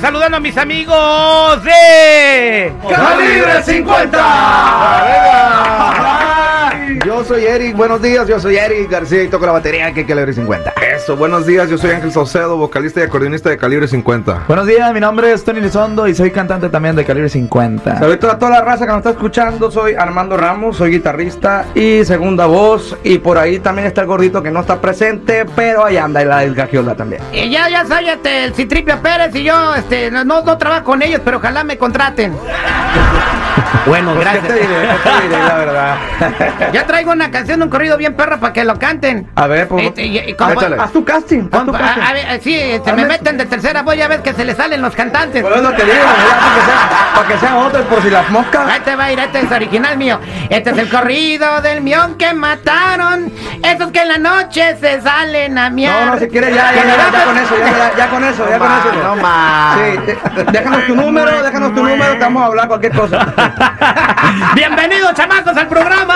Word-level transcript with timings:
Saludando 0.00 0.38
a 0.38 0.40
mis 0.40 0.56
amigos 0.56 1.62
de 1.64 2.72
Calibre 2.88 3.62
50. 3.62 5.91
Yo 7.12 7.22
soy 7.24 7.44
Eric, 7.44 7.76
buenos 7.76 8.00
días, 8.00 8.26
yo 8.26 8.40
soy 8.40 8.56
Eric 8.56 8.90
García 8.90 9.22
y 9.22 9.28
toco 9.28 9.44
la 9.44 9.52
batería 9.52 9.92
que 9.92 10.06
Calibre 10.06 10.32
50. 10.32 10.72
Eso, 10.96 11.14
buenos 11.14 11.46
días, 11.46 11.68
yo 11.68 11.76
soy 11.76 11.90
Ángel 11.90 12.10
Saucedo, 12.10 12.56
vocalista 12.56 13.00
y 13.00 13.02
acordeonista 13.02 13.50
de 13.50 13.58
Calibre 13.58 13.86
50. 13.86 14.44
Buenos 14.48 14.66
días, 14.66 14.90
mi 14.94 14.98
nombre 14.98 15.30
es 15.30 15.44
Tony 15.44 15.60
Lizondo 15.60 16.08
y 16.08 16.14
soy 16.14 16.30
cantante 16.30 16.70
también 16.70 16.96
de 16.96 17.04
Calibre 17.04 17.28
50. 17.28 17.98
Saludos 17.98 18.24
a 18.32 18.38
toda 18.38 18.50
la 18.52 18.60
raza 18.62 18.86
que 18.86 18.92
nos 18.92 18.98
está 19.00 19.10
escuchando, 19.10 19.70
soy 19.70 19.92
Armando 19.92 20.38
Ramos, 20.38 20.78
soy 20.78 20.92
guitarrista 20.92 21.66
y 21.74 22.02
segunda 22.06 22.46
voz 22.46 22.96
y 23.04 23.18
por 23.18 23.36
ahí 23.36 23.58
también 23.58 23.88
está 23.88 24.00
el 24.00 24.06
gordito 24.06 24.42
que 24.42 24.50
no 24.50 24.60
está 24.60 24.80
presente, 24.80 25.44
pero 25.54 25.84
ahí 25.84 25.98
anda 25.98 26.22
y 26.22 26.24
la 26.24 26.38
del 26.38 26.54
Gagiola 26.54 26.94
también. 26.94 27.20
Y 27.30 27.50
ya, 27.50 27.68
ya 27.68 27.84
soy 27.84 28.08
este, 28.08 28.44
el 28.44 28.54
Citripio 28.54 28.98
Pérez 29.02 29.34
y 29.36 29.44
yo 29.44 29.74
este, 29.74 30.10
no, 30.10 30.24
no, 30.24 30.42
no 30.42 30.56
trabajo 30.56 30.84
con 30.84 31.02
ellos, 31.02 31.20
pero 31.22 31.36
ojalá 31.36 31.62
me 31.62 31.76
contraten. 31.76 32.32
Bueno, 33.86 34.14
Pues, 34.14 34.24
gracias. 34.24 34.46
¿Qué 34.46 34.52
te 34.52 34.60
diré? 34.60 34.88
¿Qué 35.02 35.10
te 35.10 35.22
diré, 35.28 35.42
la 35.44 35.54
verdad? 35.56 35.96
Ya 36.72 36.86
traigo 36.86 37.01
una 37.10 37.30
canción, 37.30 37.62
un 37.62 37.68
corrido 37.68 37.96
bien 37.96 38.14
perro 38.14 38.38
para 38.38 38.52
que 38.52 38.64
lo 38.64 38.78
canten. 38.78 39.28
A 39.34 39.46
ver, 39.46 39.66
pues, 39.68 39.86
Este, 39.86 40.04
y- 40.04 40.18
y 40.18 40.34
como- 40.34 40.52
échale. 40.52 40.76
haz 40.80 40.92
tu 40.92 41.04
casting, 41.04 41.48
haz 41.52 41.64
tu 41.64 41.72
casting. 41.72 42.00
a, 42.02 42.08
a 42.08 42.12
ver, 42.12 42.40
sí, 42.42 42.80
se 42.84 42.92
me 42.92 43.04
meten 43.04 43.36
de 43.38 43.46
tercera 43.46 43.82
voy 43.82 44.00
a 44.02 44.08
ver 44.08 44.22
que 44.22 44.32
se 44.34 44.44
le 44.44 44.54
salen 44.54 44.80
los 44.82 44.94
cantantes. 44.94 45.42
Por 45.42 45.52
eso 45.52 45.70
te 45.72 45.84
digo, 45.84 45.96
para 46.04 46.54
que 46.54 46.60
sean, 46.66 47.14
para 47.14 47.28
que 47.28 47.38
sean 47.38 47.54
otros 47.56 47.82
por 47.86 48.02
si 48.02 48.10
las 48.10 48.30
moscas. 48.30 48.68
Ahí 48.70 48.80
te 48.80 48.94
va 48.96 49.04
a 49.04 49.12
ir, 49.12 49.18
este 49.18 49.40
es 49.40 49.50
original 49.50 49.96
mío. 49.96 50.20
Este 50.50 50.70
es 50.70 50.78
el 50.78 50.88
corrido 50.88 51.60
del 51.62 51.80
mión 51.80 52.16
que 52.16 52.32
mataron. 52.34 53.32
Esos 53.64 53.90
que 53.90 54.00
en 54.02 54.08
la 54.08 54.18
noche 54.18 54.76
se 54.80 55.00
salen 55.00 55.58
a 55.58 55.70
miar. 55.70 56.06
No, 56.06 56.12
no, 56.14 56.18
si 56.18 56.28
quieres 56.28 56.54
ya, 56.54 56.72
ya, 56.72 56.84
ya, 56.84 56.96
ya 57.10 57.24
con 57.24 57.38
eso, 57.38 57.54
ya, 57.96 58.08
con 58.08 58.24
eso, 58.24 58.48
ya 58.48 58.58
con 58.58 58.70
eso. 58.72 59.02
No 59.02 59.16
más. 59.16 59.78
Sí, 59.78 60.10
eh, 60.10 60.18
déjanos 60.52 60.86
tu 60.86 60.94
número, 60.96 61.42
déjanos 61.42 61.74
tu 61.74 61.82
número, 61.82 62.12
te 62.12 62.18
vamos 62.18 62.42
a 62.42 62.46
hablar 62.46 62.68
cualquier 62.68 62.92
cosa. 62.92 63.26
Bienvenidos, 64.54 65.14
chamacos, 65.14 65.56
al 65.56 65.68
programa. 65.68 66.14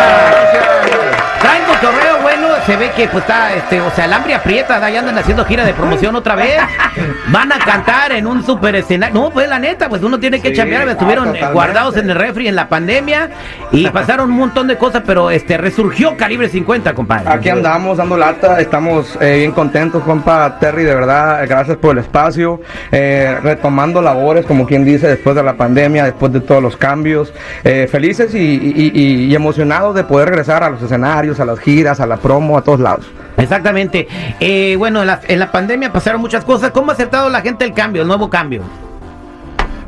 Gracias. 0.00 1.39
Traen 1.50 1.64
cotorreo 1.64 2.18
bueno, 2.22 2.46
se 2.64 2.76
ve 2.76 2.90
que 2.94 3.08
pues 3.08 3.24
está, 3.24 3.52
este, 3.54 3.80
o 3.80 3.90
sea, 3.90 4.04
el 4.04 4.12
hambre 4.12 4.34
aprieta, 4.34 4.88
ya 4.88 5.00
andan 5.00 5.18
haciendo 5.18 5.44
gira 5.44 5.64
de 5.64 5.72
promoción 5.74 6.14
otra 6.14 6.34
vez. 6.36 6.58
Van 7.28 7.50
a 7.52 7.58
cantar 7.58 8.12
en 8.12 8.26
un 8.26 8.44
super 8.44 8.74
escenario. 8.76 9.14
No, 9.14 9.30
pues 9.30 9.48
la 9.48 9.58
neta, 9.58 9.88
pues 9.88 10.02
uno 10.02 10.18
tiene 10.20 10.40
que 10.40 10.50
Sí, 10.50 10.54
chambear, 10.56 10.84
no, 10.84 10.92
estuvieron 10.92 11.24
eh, 11.24 11.28
totalmente. 11.28 11.54
guardados 11.54 11.96
en 11.96 12.10
el 12.10 12.16
refri 12.16 12.48
en 12.48 12.54
la 12.56 12.68
pandemia 12.68 13.30
y 13.72 13.88
pasaron 13.90 14.30
un 14.30 14.36
montón 14.36 14.66
de 14.68 14.76
cosas, 14.76 15.02
pero 15.06 15.30
este 15.30 15.56
resurgió 15.56 16.16
Calibre 16.16 16.48
50, 16.48 16.94
compadre. 16.94 17.30
Aquí 17.30 17.48
andamos 17.48 17.96
dando 17.98 18.16
lata, 18.16 18.60
estamos 18.60 19.16
eh, 19.20 19.38
bien 19.38 19.52
contentos, 19.52 20.02
compa 20.04 20.58
Terry, 20.60 20.84
de 20.84 20.94
verdad, 20.94 21.44
gracias 21.48 21.76
por 21.78 21.92
el 21.92 21.98
espacio, 22.04 22.60
eh, 22.92 23.38
retomando 23.42 24.00
labores, 24.02 24.44
como 24.46 24.66
quien 24.66 24.84
dice, 24.84 25.08
después 25.08 25.34
de 25.36 25.42
la 25.42 25.54
pandemia, 25.54 26.04
después 26.04 26.32
de 26.32 26.40
todos 26.40 26.62
los 26.62 26.76
cambios, 26.76 27.32
eh, 27.64 27.88
felices 27.90 28.34
y, 28.34 28.38
y- 28.38 28.90
y- 28.94 29.24
y 29.30 29.34
emocionados 29.34 29.94
de 29.94 30.04
poder 30.04 30.28
regresar 30.28 30.62
a 30.64 30.70
los 30.70 30.82
escenarios, 30.82 31.39
a 31.40 31.44
las 31.44 31.58
giras, 31.58 32.00
a 32.00 32.06
la 32.06 32.16
promo, 32.16 32.56
a 32.56 32.62
todos 32.62 32.80
lados. 32.80 33.06
Exactamente. 33.36 34.06
Eh, 34.38 34.76
bueno, 34.76 35.00
en 35.00 35.06
la, 35.06 35.20
en 35.26 35.38
la 35.38 35.50
pandemia 35.50 35.92
pasaron 35.92 36.20
muchas 36.20 36.44
cosas. 36.44 36.70
¿Cómo 36.70 36.90
ha 36.90 36.94
aceptado 36.94 37.30
la 37.30 37.40
gente 37.40 37.64
el 37.64 37.72
cambio, 37.72 38.02
el 38.02 38.08
nuevo 38.08 38.28
cambio? 38.28 38.62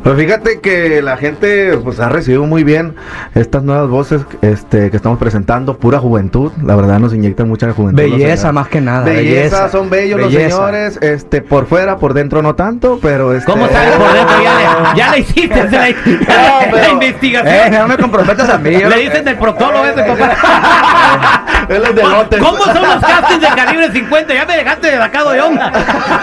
Pues 0.03 0.17
fíjate 0.17 0.61
que 0.61 1.01
la 1.01 1.17
gente 1.17 1.79
pues 1.79 2.01
ha 2.01 2.09
recibido 2.09 2.45
muy 2.45 2.65
bien 2.65 2.97
estas 3.37 3.63
nuevas 3.63 3.89
voces 3.89 4.23
este, 4.43 4.91
que 4.91 4.97
estamos 4.97 5.17
presentando, 5.19 5.77
pura 5.79 5.99
juventud, 6.01 6.51
la 6.65 6.75
verdad 6.75 6.99
nos 6.99 7.15
inyectan 7.15 7.49
mucha 7.49 7.73
juventud. 7.73 8.03
Belleza 8.03 8.51
más 8.51 8.67
que 8.67 8.81
nada, 8.81 9.05
Belleza, 9.05 9.57
belleza. 9.59 9.69
son 9.71 9.91
bellos 9.91 10.19
Belleza. 10.19 10.43
los 10.43 10.53
señores, 10.55 10.99
este, 11.03 11.41
por 11.41 11.67
fuera, 11.67 11.99
por 11.99 12.15
dentro 12.15 12.43
no 12.43 12.57
tanto, 12.57 12.99
pero 13.01 13.33
este... 13.33 13.51
¿Cómo 13.51 13.69
sale 13.69 13.93
por 13.97 14.13
dentro? 14.13 14.43
Ya 14.43 14.55
le, 14.93 14.99
ya 14.99 15.11
le 15.13 15.19
hiciste 15.21 15.65
la, 15.71 15.71
la 15.71 16.71
pero- 16.73 16.93
investigación. 16.95 17.55
Eh, 17.75 17.79
no 17.79 17.87
me 17.87 17.97
comprometas 17.97 18.49
a 18.51 18.59
mí. 18.59 18.73
yo- 18.81 18.89
Le 18.89 18.97
dicen 18.97 19.25
del 19.25 19.37
proctólogo 19.39 19.85
ese, 19.87 20.05
compadre. 20.05 20.35
Él 21.69 21.83
es 21.89 21.95
de 21.95 22.03
lotes. 22.03 22.41
¿Cómo 22.43 22.65
son 22.65 22.83
los 22.83 22.97
castings 22.97 23.41
de 23.41 23.47
calibre 23.55 23.93
50? 23.93 24.35
Ya 24.35 24.45
me 24.47 24.57
dejaste 24.57 24.89
de 24.91 24.97
sacado 24.99 25.31
de 25.31 25.41
onda. 25.41 25.71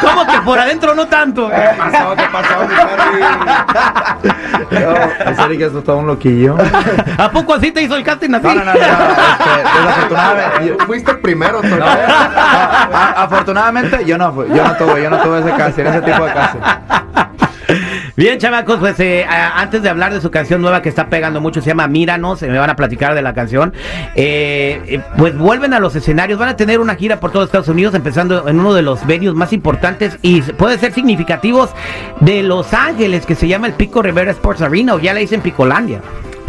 ¿Cómo 0.01 0.25
que 0.27 0.37
por 0.43 0.59
adentro 0.59 0.93
no 0.93 1.07
tanto? 1.07 1.49
¿Qué 1.49 1.55
pasó? 1.77 2.15
¿Qué 2.15 2.23
pasó? 2.31 2.55
No, 4.71 5.31
es 5.31 5.39
Eric, 5.39 5.83
todo 5.83 5.97
un 5.97 6.07
loquillo. 6.07 6.55
¿A 7.17 7.31
poco 7.31 7.53
así 7.55 7.71
te 7.71 7.81
hizo 7.83 7.95
el 7.95 8.03
casting 8.03 8.33
así? 8.35 8.47
No, 8.47 8.55
no, 8.55 8.63
no, 8.65 8.73
no, 8.73 8.79
este, 8.79 8.87
desafortunadamente, 9.81 10.67
yo- 10.67 10.77
Fuiste 10.85 11.11
el 11.11 11.19
primero, 11.19 11.61
no, 11.61 11.85
a- 11.85 13.13
afortunadamente 13.23 14.05
yo 14.05 14.17
no, 14.17 14.31
fui- 14.33 14.47
yo 14.49 14.63
no 14.63 14.75
tuve, 14.75 15.03
yo 15.03 15.09
no 15.09 15.17
tuve 15.17 15.39
ese 15.39 15.51
casting, 15.51 15.83
ese 15.85 16.01
tipo 16.01 16.25
de 16.25 16.33
casting. 16.33 16.59
Bien, 18.19 18.37
chamacos, 18.37 18.79
pues 18.81 18.99
eh, 18.99 19.25
antes 19.29 19.81
de 19.81 19.87
hablar 19.87 20.13
de 20.13 20.19
su 20.19 20.29
canción 20.29 20.59
nueva 20.59 20.81
que 20.81 20.89
está 20.89 21.07
pegando 21.07 21.39
mucho, 21.39 21.61
se 21.61 21.67
llama 21.69 21.87
Míranos, 21.87 22.43
eh, 22.43 22.49
me 22.49 22.59
van 22.59 22.69
a 22.69 22.75
platicar 22.75 23.15
de 23.15 23.21
la 23.21 23.33
canción. 23.33 23.71
eh, 24.13 24.81
eh, 24.87 24.99
pues 25.17 25.37
vuelven 25.37 25.73
a 25.73 25.79
los 25.79 25.95
escenarios, 25.95 26.37
van 26.37 26.49
a 26.49 26.57
tener 26.57 26.81
una 26.81 26.95
gira 26.95 27.21
por 27.21 27.31
todo 27.31 27.45
Estados 27.45 27.69
Unidos, 27.69 27.95
empezando 27.95 28.45
en 28.49 28.59
uno 28.59 28.73
de 28.73 28.81
los 28.81 29.07
venues 29.07 29.35
más 29.35 29.53
importantes 29.53 30.17
y 30.21 30.41
se- 30.41 30.53
puede 30.53 30.77
ser 30.77 30.91
significativos 30.91 31.69
de 32.19 32.43
Los 32.43 32.73
Ángeles, 32.73 33.25
que 33.25 33.35
se 33.35 33.47
llama 33.47 33.67
el 33.67 33.73
Pico 33.73 34.01
Rivera 34.01 34.31
Sports 34.31 34.63
Arena, 34.63 34.95
o 34.95 34.99
ya 34.99 35.13
le 35.13 35.21
dicen 35.21 35.39
Picolandia. 35.39 36.01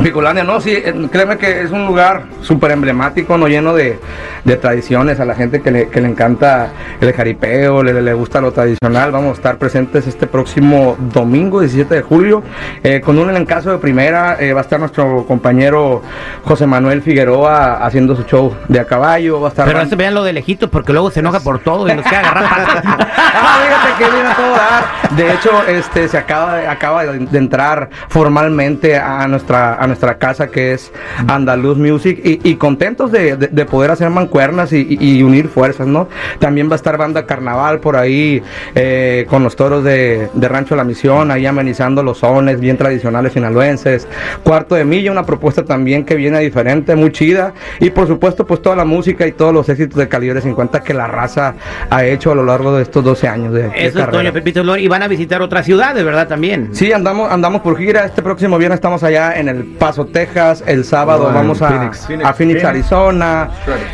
Picolandia, 0.02 0.44
no, 0.44 0.60
sí, 0.60 0.72
eh, 0.72 0.94
créeme 1.12 1.36
que 1.36 1.62
es 1.62 1.70
un 1.70 1.86
lugar 1.86 2.24
súper 2.40 2.70
emblemático, 2.70 3.36
no 3.36 3.48
lleno 3.48 3.74
de, 3.74 3.98
de 4.44 4.56
tradiciones, 4.56 5.20
a 5.20 5.24
la 5.26 5.34
gente 5.34 5.60
que 5.60 5.70
le, 5.70 5.88
que 5.88 6.00
le 6.00 6.08
encanta 6.08 6.70
el 7.00 7.12
jaripeo, 7.12 7.82
le, 7.82 8.00
le 8.00 8.14
gusta 8.14 8.40
lo 8.40 8.50
tradicional, 8.52 9.12
vamos 9.12 9.30
a 9.30 9.34
estar 9.34 9.58
presentes 9.58 10.06
este 10.06 10.26
próximo 10.26 10.96
domingo, 10.98 11.60
17 11.60 11.94
de 11.94 12.02
julio, 12.02 12.42
eh, 12.82 13.02
con 13.02 13.18
un 13.18 13.28
elencazo 13.28 13.70
de 13.72 13.78
primera, 13.78 14.36
eh, 14.40 14.54
va 14.54 14.60
a 14.60 14.62
estar 14.62 14.80
nuestro 14.80 15.26
compañero 15.26 16.02
José 16.44 16.66
Manuel 16.66 17.02
Figueroa 17.02 17.84
haciendo 17.84 18.16
su 18.16 18.22
show 18.24 18.54
de 18.68 18.80
a 18.80 18.86
caballo, 18.86 19.40
va 19.40 19.48
a 19.48 19.50
estar... 19.50 19.66
Pero 19.66 19.82
eso 19.82 19.96
vean 19.96 20.14
lo 20.14 20.24
de 20.24 20.32
lejitos 20.32 20.70
porque 20.70 20.92
luego 20.92 21.10
se 21.10 21.20
enoja 21.20 21.40
por 21.40 21.58
todo 21.58 21.86
y 21.88 21.94
nos 21.94 22.06
queda 22.06 22.20
agarrar. 22.20 23.10
Ah, 23.42 23.60
fíjate 23.64 24.04
que 24.04 24.10
viene 24.10 24.28
a 24.28 24.34
todo 24.34 24.50
dar. 24.50 25.16
De 25.16 25.32
hecho, 25.32 25.50
este 25.66 26.08
se 26.08 26.18
acaba 26.18 26.56
de, 26.56 26.66
acaba 26.66 27.04
de, 27.04 27.18
de 27.18 27.38
entrar 27.38 27.88
formalmente 28.08 28.98
a 28.98 29.26
nuestra 29.28 29.74
a 29.74 29.86
nuestra 29.90 30.18
casa 30.18 30.48
que 30.48 30.72
es 30.72 30.92
Andaluz 31.28 31.76
Music 31.78 32.20
y, 32.24 32.40
y 32.48 32.54
contentos 32.56 33.12
de, 33.12 33.36
de- 33.36 33.48
de 33.48 33.64
poder 33.66 33.90
hacer 33.90 34.08
mancuernas 34.10 34.72
y, 34.72 35.22
unir 35.22 35.48
fuerzas, 35.48 35.86
¿no? 35.86 36.08
También 36.38 36.68
va 36.68 36.72
a 36.72 36.76
estar 36.76 36.96
banda 36.96 37.26
Carnaval 37.26 37.80
por 37.80 37.96
ahí 37.96 38.42
eh, 38.74 39.26
con 39.28 39.42
los 39.42 39.56
toros 39.56 39.84
de, 39.84 40.28
de 40.32 40.48
Rancho 40.48 40.76
La 40.76 40.84
Misión, 40.84 41.30
ahí 41.30 41.46
amenizando 41.46 42.02
los 42.02 42.18
sones 42.18 42.58
bien 42.60 42.76
tradicionales 42.76 43.32
sinaloenses. 43.32 44.06
Cuarto 44.44 44.74
de 44.76 44.84
milla, 44.84 45.10
una 45.12 45.24
propuesta 45.26 45.64
también 45.64 46.04
que 46.04 46.14
viene 46.14 46.38
diferente, 46.40 46.94
muy 46.96 47.10
chida 47.12 47.52
y 47.80 47.90
por 47.90 48.06
supuesto 48.06 48.46
pues 48.46 48.62
toda 48.62 48.76
la 48.76 48.84
música 48.84 49.26
y 49.26 49.32
todos 49.32 49.52
los 49.52 49.68
éxitos 49.68 49.96
de 49.98 50.08
calibre 50.08 50.40
50 50.40 50.82
que 50.82 50.94
la 50.94 51.06
raza 51.06 51.54
ha 51.90 52.04
hecho 52.04 52.32
a 52.32 52.34
lo 52.34 52.44
largo 52.44 52.76
de 52.76 52.82
estos 52.82 53.04
12 53.04 53.28
años 53.28 53.52
de, 53.52 53.62
de 53.62 53.68
Eso 53.68 53.76
es 53.86 53.92
carrera. 53.94 54.10
Toño 54.12 54.32
Pepito 54.32 54.62
Flor 54.62 54.78
y 54.78 54.88
van 54.88 55.02
a 55.02 55.08
visitar 55.08 55.42
otras 55.42 55.66
ciudades, 55.66 56.04
¿verdad? 56.04 56.28
También. 56.28 56.68
Sí, 56.72 56.92
andamos, 56.92 57.30
andamos 57.30 57.60
por 57.62 57.76
gira. 57.76 58.04
Este 58.04 58.22
próximo 58.22 58.56
viernes 58.58 58.76
estamos 58.78 59.02
allá 59.02 59.38
en 59.38 59.48
El 59.48 59.64
Paso, 59.80 60.04
Texas. 60.04 60.62
El 60.66 60.84
sábado 60.84 61.32
vamos 61.32 61.62
a 61.62 61.70
Phoenix. 61.70 62.06
a 62.22 62.34
Phoenix, 62.34 62.62
Arizona. 62.62 63.48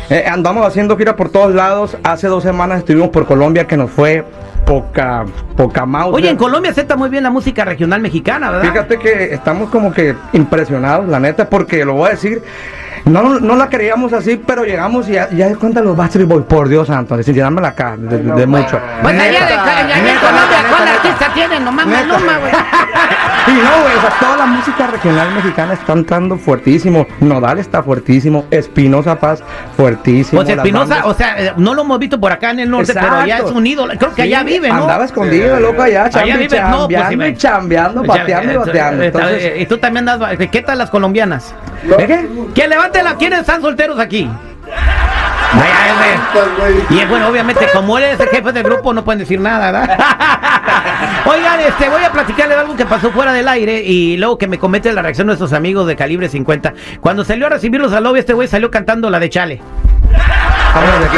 Eh, 0.09 0.25
andamos 0.29 0.67
haciendo 0.67 0.97
gira 0.97 1.15
por 1.15 1.29
todos 1.29 1.55
lados. 1.55 1.97
Hace 2.03 2.27
dos 2.27 2.43
semanas 2.43 2.79
estuvimos 2.79 3.07
por 3.09 3.25
Colombia 3.25 3.65
que 3.65 3.77
nos 3.77 3.89
fue 3.89 4.25
poca, 4.65 5.25
poca 5.55 5.85
mouse. 5.85 6.13
Oye, 6.13 6.29
en 6.29 6.35
Colombia 6.35 6.71
acepta 6.71 6.97
muy 6.97 7.07
bien 7.07 7.23
la 7.23 7.31
música 7.31 7.63
regional 7.63 8.01
mexicana, 8.01 8.51
¿verdad? 8.51 8.69
Fíjate 8.69 8.99
que 8.99 9.33
estamos 9.33 9.69
como 9.69 9.93
que 9.93 10.13
impresionados, 10.33 11.07
la 11.07 11.21
neta, 11.21 11.49
porque 11.49 11.85
lo 11.85 11.93
voy 11.93 12.09
a 12.09 12.11
decir. 12.11 12.43
No, 13.07 13.39
no 13.39 13.55
la 13.55 13.69
queríamos 13.69 14.11
así, 14.13 14.35
pero 14.45 14.63
llegamos 14.65 15.07
y 15.07 15.13
ya, 15.13 15.29
ya 15.29 15.55
cuenta 15.55 15.81
los 15.81 15.95
Backstreet 15.95 16.27
Boys, 16.27 16.45
por 16.45 16.67
Dios 16.67 16.87
santo, 16.87 17.21
sin 17.23 17.33
tirármela 17.33 17.69
acá, 17.69 17.95
de, 17.97 18.17
de- 18.19 18.31
de 18.33 18.45
mucho. 18.45 18.79
Pues 19.01 19.15
allá, 19.19 19.45
de, 19.45 19.53
allá 19.53 19.97
en 19.97 20.17
Colombia, 20.19 20.57
¿cuál 20.69 20.87
artista 20.89 21.33
tienen? 21.33 21.63
Nomás. 21.65 21.85
Maluma, 21.87 22.37
güey. 22.39 22.51
Y 23.47 23.51
no, 23.51 23.81
güey, 23.81 23.95
o 23.95 24.01
sea, 24.01 24.09
toda 24.19 24.35
la 24.35 24.45
música 24.45 24.87
regional 24.87 25.33
mexicana 25.33 25.71
está 25.71 25.93
entrando 25.93 26.37
fuertísimo. 26.37 27.07
Nodal 27.21 27.59
está 27.59 27.81
fuertísimo. 27.81 28.43
Espinosa 28.51 29.17
Paz, 29.21 29.41
fuertísimo. 29.77 30.41
Pues 30.43 30.53
Espinosa, 30.53 31.05
o 31.05 31.13
sea, 31.13 31.41
eh, 31.41 31.53
no 31.55 31.73
lo 31.73 31.83
hemos 31.83 31.97
visto 31.97 32.19
por 32.19 32.29
acá 32.33 32.51
en 32.51 32.59
el 32.59 32.69
norte, 32.69 32.93
pero 32.93 33.25
ya 33.25 33.37
es 33.37 33.43
un 33.43 33.65
ídolo. 33.65 33.93
Creo 33.97 34.09
que 34.13 34.15
Sí, 34.23 34.33
allá 34.33 34.43
vive, 34.43 34.67
¿no? 34.67 34.81
Andaba 34.81 35.05
escondido, 35.05 35.57
loco, 35.61 35.81
allá, 35.81 36.07
Allá 36.07 36.19
chambi- 36.25 36.59
no, 36.69 36.87
pues, 36.89 36.97
chambeando, 36.97 37.15
me- 37.17 37.37
chambeando, 37.37 38.01
Ya, 38.03 38.07
bateando 38.09 38.51
y 38.51 38.55
eh, 38.55 38.57
bateando. 38.57 39.03
eh, 39.03 39.05
Entonces, 39.07 39.53
y 39.61 39.65
tú 39.65 39.77
también 39.77 40.09
andas. 40.09 40.37
¿Qué 40.51 40.61
tal 40.61 40.77
las 40.77 40.89
colombianas? 40.89 41.55
¿de 41.83 42.05
qué? 42.05 42.27
Que 42.53 42.67
levante 42.67 42.96
la. 43.03 43.15
¿Quiénes 43.15 43.39
están 43.39 43.61
solteros 43.61 43.99
aquí? 43.99 44.29
Y 46.89 46.99
eh, 46.99 47.05
bueno, 47.07 47.29
obviamente, 47.29 47.67
como 47.73 47.97
él 47.97 48.03
es 48.05 48.19
el 48.19 48.27
jefe 48.27 48.51
del 48.51 48.63
grupo, 48.63 48.93
no 48.93 49.03
pueden 49.03 49.19
decir 49.19 49.39
nada, 49.39 49.71
¿verdad? 49.71 49.97
Oigan, 51.25 51.59
este, 51.61 51.89
voy 51.89 52.03
a 52.03 52.11
platicarle 52.11 52.55
algo 52.55 52.75
que 52.75 52.85
pasó 52.85 53.11
fuera 53.11 53.33
del 53.33 53.47
aire 53.47 53.81
y 53.83 54.17
luego 54.17 54.37
que 54.37 54.47
me 54.47 54.59
comete 54.59 54.91
la 54.93 55.01
reacción 55.01 55.27
de 55.27 55.31
nuestros 55.31 55.53
amigos 55.53 55.87
de 55.87 55.95
calibre 55.95 56.29
50. 56.29 56.73
Cuando 57.01 57.23
salió 57.23 57.47
a 57.47 57.49
recibirlos 57.49 57.93
al 57.93 58.03
lobby, 58.03 58.19
este 58.19 58.33
güey 58.33 58.47
salió 58.47 58.69
cantando 58.69 59.09
la 59.09 59.19
de 59.19 59.29
Chale. 59.29 59.55
De 59.55 61.05
aquí. 61.05 61.17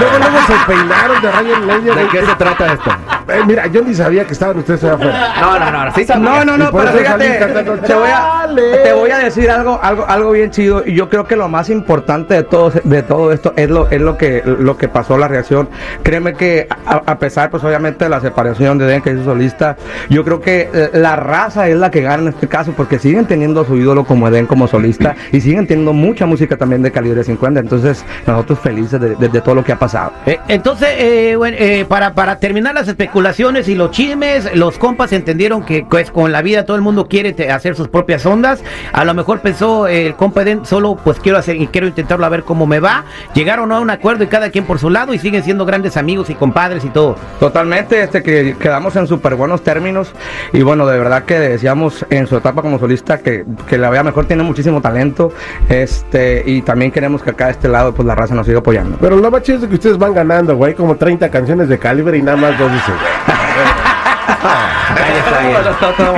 Luego, 0.00 0.18
luego 0.18 0.46
se 0.46 0.54
peinaron 0.66 1.20
de 1.20 1.30
Ryan 1.30 1.66
Lane. 1.66 1.94
¿De 1.94 2.08
qué 2.08 2.24
se 2.24 2.34
trata 2.36 2.72
esto? 2.72 2.90
Eh, 3.28 3.40
mira, 3.46 3.66
yo 3.68 3.82
ni 3.82 3.94
sabía 3.94 4.24
que 4.24 4.32
estaban 4.32 4.58
ustedes 4.58 4.82
allá 4.84 4.94
afuera. 4.94 5.32
No, 5.40 5.58
no, 5.58 5.84
no, 5.84 5.94
sí, 5.94 6.06
no, 6.18 6.44
no, 6.44 6.56
no, 6.58 6.70
pero 6.72 6.88
fíjate, 6.92 7.38
cantando, 7.38 7.74
te 7.78 7.94
voy, 7.94 8.08
a, 8.08 8.42
"Chale". 8.44 8.76
te 8.78 8.92
voy 8.92 9.10
a 9.10 9.18
decir 9.18 9.50
algo, 9.50 9.78
algo, 9.82 10.04
algo 10.06 10.30
bien 10.32 10.50
chido. 10.50 10.82
Y 10.86 10.94
yo 10.94 11.08
creo 11.08 11.26
que 11.26 11.36
lo 11.36 11.48
más 11.48 11.70
importante 11.70 12.34
de 12.34 12.42
todo, 12.42 12.70
de 12.84 13.02
todo 13.02 13.32
esto 13.32 13.52
es 13.56 13.70
lo, 13.70 13.88
es 13.90 14.00
lo 14.00 14.16
que, 14.18 14.42
lo 14.44 14.76
que 14.76 14.88
pasó 14.88 15.16
la 15.18 15.28
reacción. 15.28 15.68
Créeme 16.02 16.34
que 16.34 16.68
a, 16.86 17.02
a 17.06 17.18
pesar, 17.18 17.50
pues 17.50 17.62
obviamente 17.64 18.04
de 18.04 18.10
la 18.10 18.20
separación 18.20 18.78
de 18.78 18.86
Den 18.86 19.02
que 19.02 19.10
es 19.10 19.18
su 19.18 19.24
solista, 19.24 19.76
yo 20.10 20.24
creo 20.24 20.40
que 20.40 20.68
eh, 20.72 20.90
la 20.94 21.16
raza 21.16 21.68
es 21.68 21.76
la 21.76 21.90
que 21.90 22.00
gana 22.02 22.22
en 22.24 22.28
este 22.28 22.48
caso, 22.48 22.72
porque 22.76 22.98
siguen 22.98 23.26
teniendo 23.26 23.62
a 23.62 23.64
su 23.64 23.76
ídolo 23.76 24.04
como 24.04 24.28
Eden 24.28 24.46
como 24.46 24.66
solista 24.68 25.14
y 25.32 25.40
siguen 25.40 25.66
teniendo 25.66 25.92
mucha 25.92 26.26
música 26.26 26.56
también 26.56 26.82
de 26.82 26.90
calibre 26.92 27.24
50. 27.24 27.60
Entonces, 27.60 28.04
nosotros 28.26 28.58
felices 28.58 29.00
de, 29.00 29.14
de- 29.16 29.28
de 29.28 29.40
todo 29.40 29.54
lo 29.54 29.64
que 29.64 29.72
ha 29.72 29.78
pasado. 29.78 30.12
Eh, 30.26 30.38
entonces, 30.48 30.88
eh, 30.98 31.34
bueno, 31.36 31.56
eh, 31.58 31.84
para, 31.88 32.12
para 32.14 32.38
terminar 32.38 32.74
las 32.74 32.88
especulaciones 33.14 33.68
y 33.68 33.76
los 33.76 33.92
chismes, 33.92 34.56
los 34.56 34.76
compas 34.76 35.12
entendieron 35.12 35.62
que 35.62 35.86
pues, 35.88 36.10
con 36.10 36.32
la 36.32 36.42
vida 36.42 36.64
todo 36.64 36.76
el 36.76 36.82
mundo 36.82 37.06
quiere 37.06 37.48
hacer 37.48 37.76
sus 37.76 37.86
propias 37.86 38.26
ondas. 38.26 38.60
A 38.92 39.04
lo 39.04 39.14
mejor 39.14 39.38
pensó 39.38 39.86
eh, 39.86 40.08
el 40.08 40.16
compa 40.16 40.42
Eden, 40.42 40.66
solo 40.66 40.96
pues 40.96 41.20
quiero 41.20 41.38
hacer 41.38 41.54
y 41.54 41.68
quiero 41.68 41.86
intentarlo 41.86 42.26
a 42.26 42.28
ver 42.28 42.42
cómo 42.42 42.66
me 42.66 42.80
va. 42.80 43.04
Llegaron 43.32 43.70
a 43.70 43.78
un 43.78 43.88
acuerdo 43.90 44.24
y 44.24 44.26
cada 44.26 44.50
quien 44.50 44.64
por 44.64 44.80
su 44.80 44.90
lado 44.90 45.14
y 45.14 45.20
siguen 45.20 45.44
siendo 45.44 45.64
grandes 45.64 45.96
amigos 45.96 46.28
y 46.28 46.34
compadres 46.34 46.84
y 46.84 46.88
todo. 46.88 47.14
Totalmente, 47.38 48.02
este 48.02 48.20
que 48.20 48.56
quedamos 48.58 48.96
en 48.96 49.06
súper 49.06 49.36
buenos 49.36 49.62
términos 49.62 50.10
y 50.52 50.62
bueno, 50.62 50.84
de 50.84 50.98
verdad 50.98 51.22
que 51.22 51.38
decíamos 51.38 52.04
en 52.10 52.26
su 52.26 52.36
etapa 52.36 52.62
como 52.62 52.80
solista 52.80 53.18
que, 53.18 53.44
que 53.68 53.78
la 53.78 53.90
vea 53.90 54.02
mejor 54.02 54.26
tiene 54.26 54.42
muchísimo 54.42 54.80
talento, 54.80 55.32
este 55.68 56.42
y 56.44 56.62
también 56.62 56.90
queremos 56.90 57.22
que 57.22 57.30
acá 57.30 57.44
de 57.44 57.52
este 57.52 57.68
lado 57.68 57.94
pues 57.94 58.06
la 58.06 58.16
raza 58.16 58.34
nos 58.34 58.44
siga 58.44 58.58
apoyando. 58.58 58.98
Pero 59.00 59.14
lo 59.18 59.30
más 59.30 59.42
chido 59.42 59.58
es 59.58 59.66
que 59.66 59.74
ustedes 59.74 59.98
van 59.98 60.14
ganando, 60.14 60.56
güey, 60.56 60.74
como 60.74 60.96
30 60.96 61.30
canciones 61.30 61.68
de 61.68 61.78
calibre 61.78 62.18
y 62.18 62.22
nada 62.22 62.36
más 62.36 62.58
dos 62.58 62.72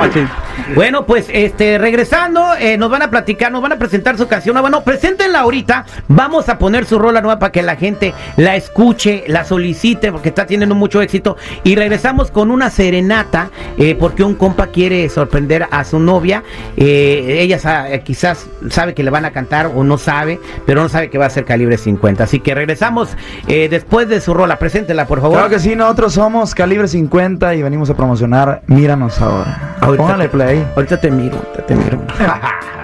dicen, 0.07 0.29
Bueno, 0.75 1.05
pues 1.05 1.27
este 1.31 1.77
regresando, 1.77 2.43
eh, 2.59 2.77
nos 2.77 2.89
van 2.89 3.01
a 3.01 3.09
platicar, 3.09 3.51
nos 3.51 3.61
van 3.61 3.73
a 3.73 3.77
presentar 3.77 4.17
su 4.17 4.27
canción. 4.27 4.59
Bueno, 4.59 4.83
preséntenla 4.83 5.39
ahorita. 5.39 5.85
Vamos 6.07 6.49
a 6.49 6.57
poner 6.57 6.85
su 6.85 6.99
rola 6.99 7.21
nueva 7.21 7.39
para 7.39 7.51
que 7.51 7.61
la 7.61 7.75
gente 7.75 8.13
la 8.35 8.55
escuche, 8.55 9.23
la 9.27 9.43
solicite, 9.43 10.11
porque 10.11 10.29
está 10.29 10.45
teniendo 10.45 10.75
mucho 10.75 11.01
éxito. 11.01 11.37
Y 11.63 11.75
regresamos 11.75 12.31
con 12.31 12.51
una 12.51 12.69
serenata, 12.69 13.49
eh, 13.77 13.95
porque 13.99 14.23
un 14.23 14.35
compa 14.35 14.67
quiere 14.67 15.09
sorprender 15.09 15.67
a 15.71 15.83
su 15.83 15.99
novia. 15.99 16.43
Eh, 16.75 17.37
ella 17.39 17.87
eh, 17.89 18.01
quizás 18.01 18.47
sabe 18.69 18.93
que 18.93 19.03
le 19.03 19.09
van 19.09 19.25
a 19.25 19.31
cantar 19.31 19.71
o 19.75 19.83
no 19.83 19.97
sabe, 19.97 20.39
pero 20.65 20.81
no 20.81 20.89
sabe 20.89 21.09
que 21.09 21.17
va 21.17 21.25
a 21.25 21.29
ser 21.29 21.45
calibre 21.45 21.77
50. 21.77 22.23
Así 22.23 22.39
que 22.39 22.53
regresamos 22.53 23.15
eh, 23.47 23.67
después 23.69 24.07
de 24.09 24.21
su 24.21 24.33
rola. 24.33 24.59
Preséntela, 24.59 25.07
por 25.07 25.21
favor. 25.21 25.37
Claro 25.37 25.49
que 25.49 25.59
sí, 25.59 25.75
nosotros 25.75 26.13
somos 26.13 26.55
Calibre 26.55 26.87
50 26.87 27.55
y 27.55 27.63
venimos 27.63 27.89
a 27.89 27.95
promocionar 27.95 28.61
Míranos 28.67 29.21
ahora. 29.21 29.75
Ahorita 29.81 30.03
Póngale 30.03 30.29
Ahorita 30.55 30.97
te 30.97 31.11
miro, 31.11 31.35
ahorita 31.37 31.65
te 31.65 31.75
miro. 31.75 32.01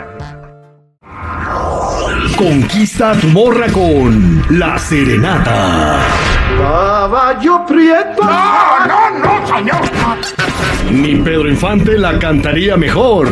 Conquista 2.36 3.14
tu 3.14 3.28
morra 3.28 3.68
con 3.68 4.44
La 4.50 4.78
Serenata. 4.78 5.98
Caballo 6.58 7.66
prieto. 7.66 8.22
No, 8.22 8.86
no, 8.86 9.20
no, 9.20 9.48
señor. 9.48 9.82
Ni 10.92 11.16
Pedro 11.16 11.48
Infante 11.48 11.98
la 11.98 12.20
cantaría 12.20 12.76
mejor. 12.76 13.30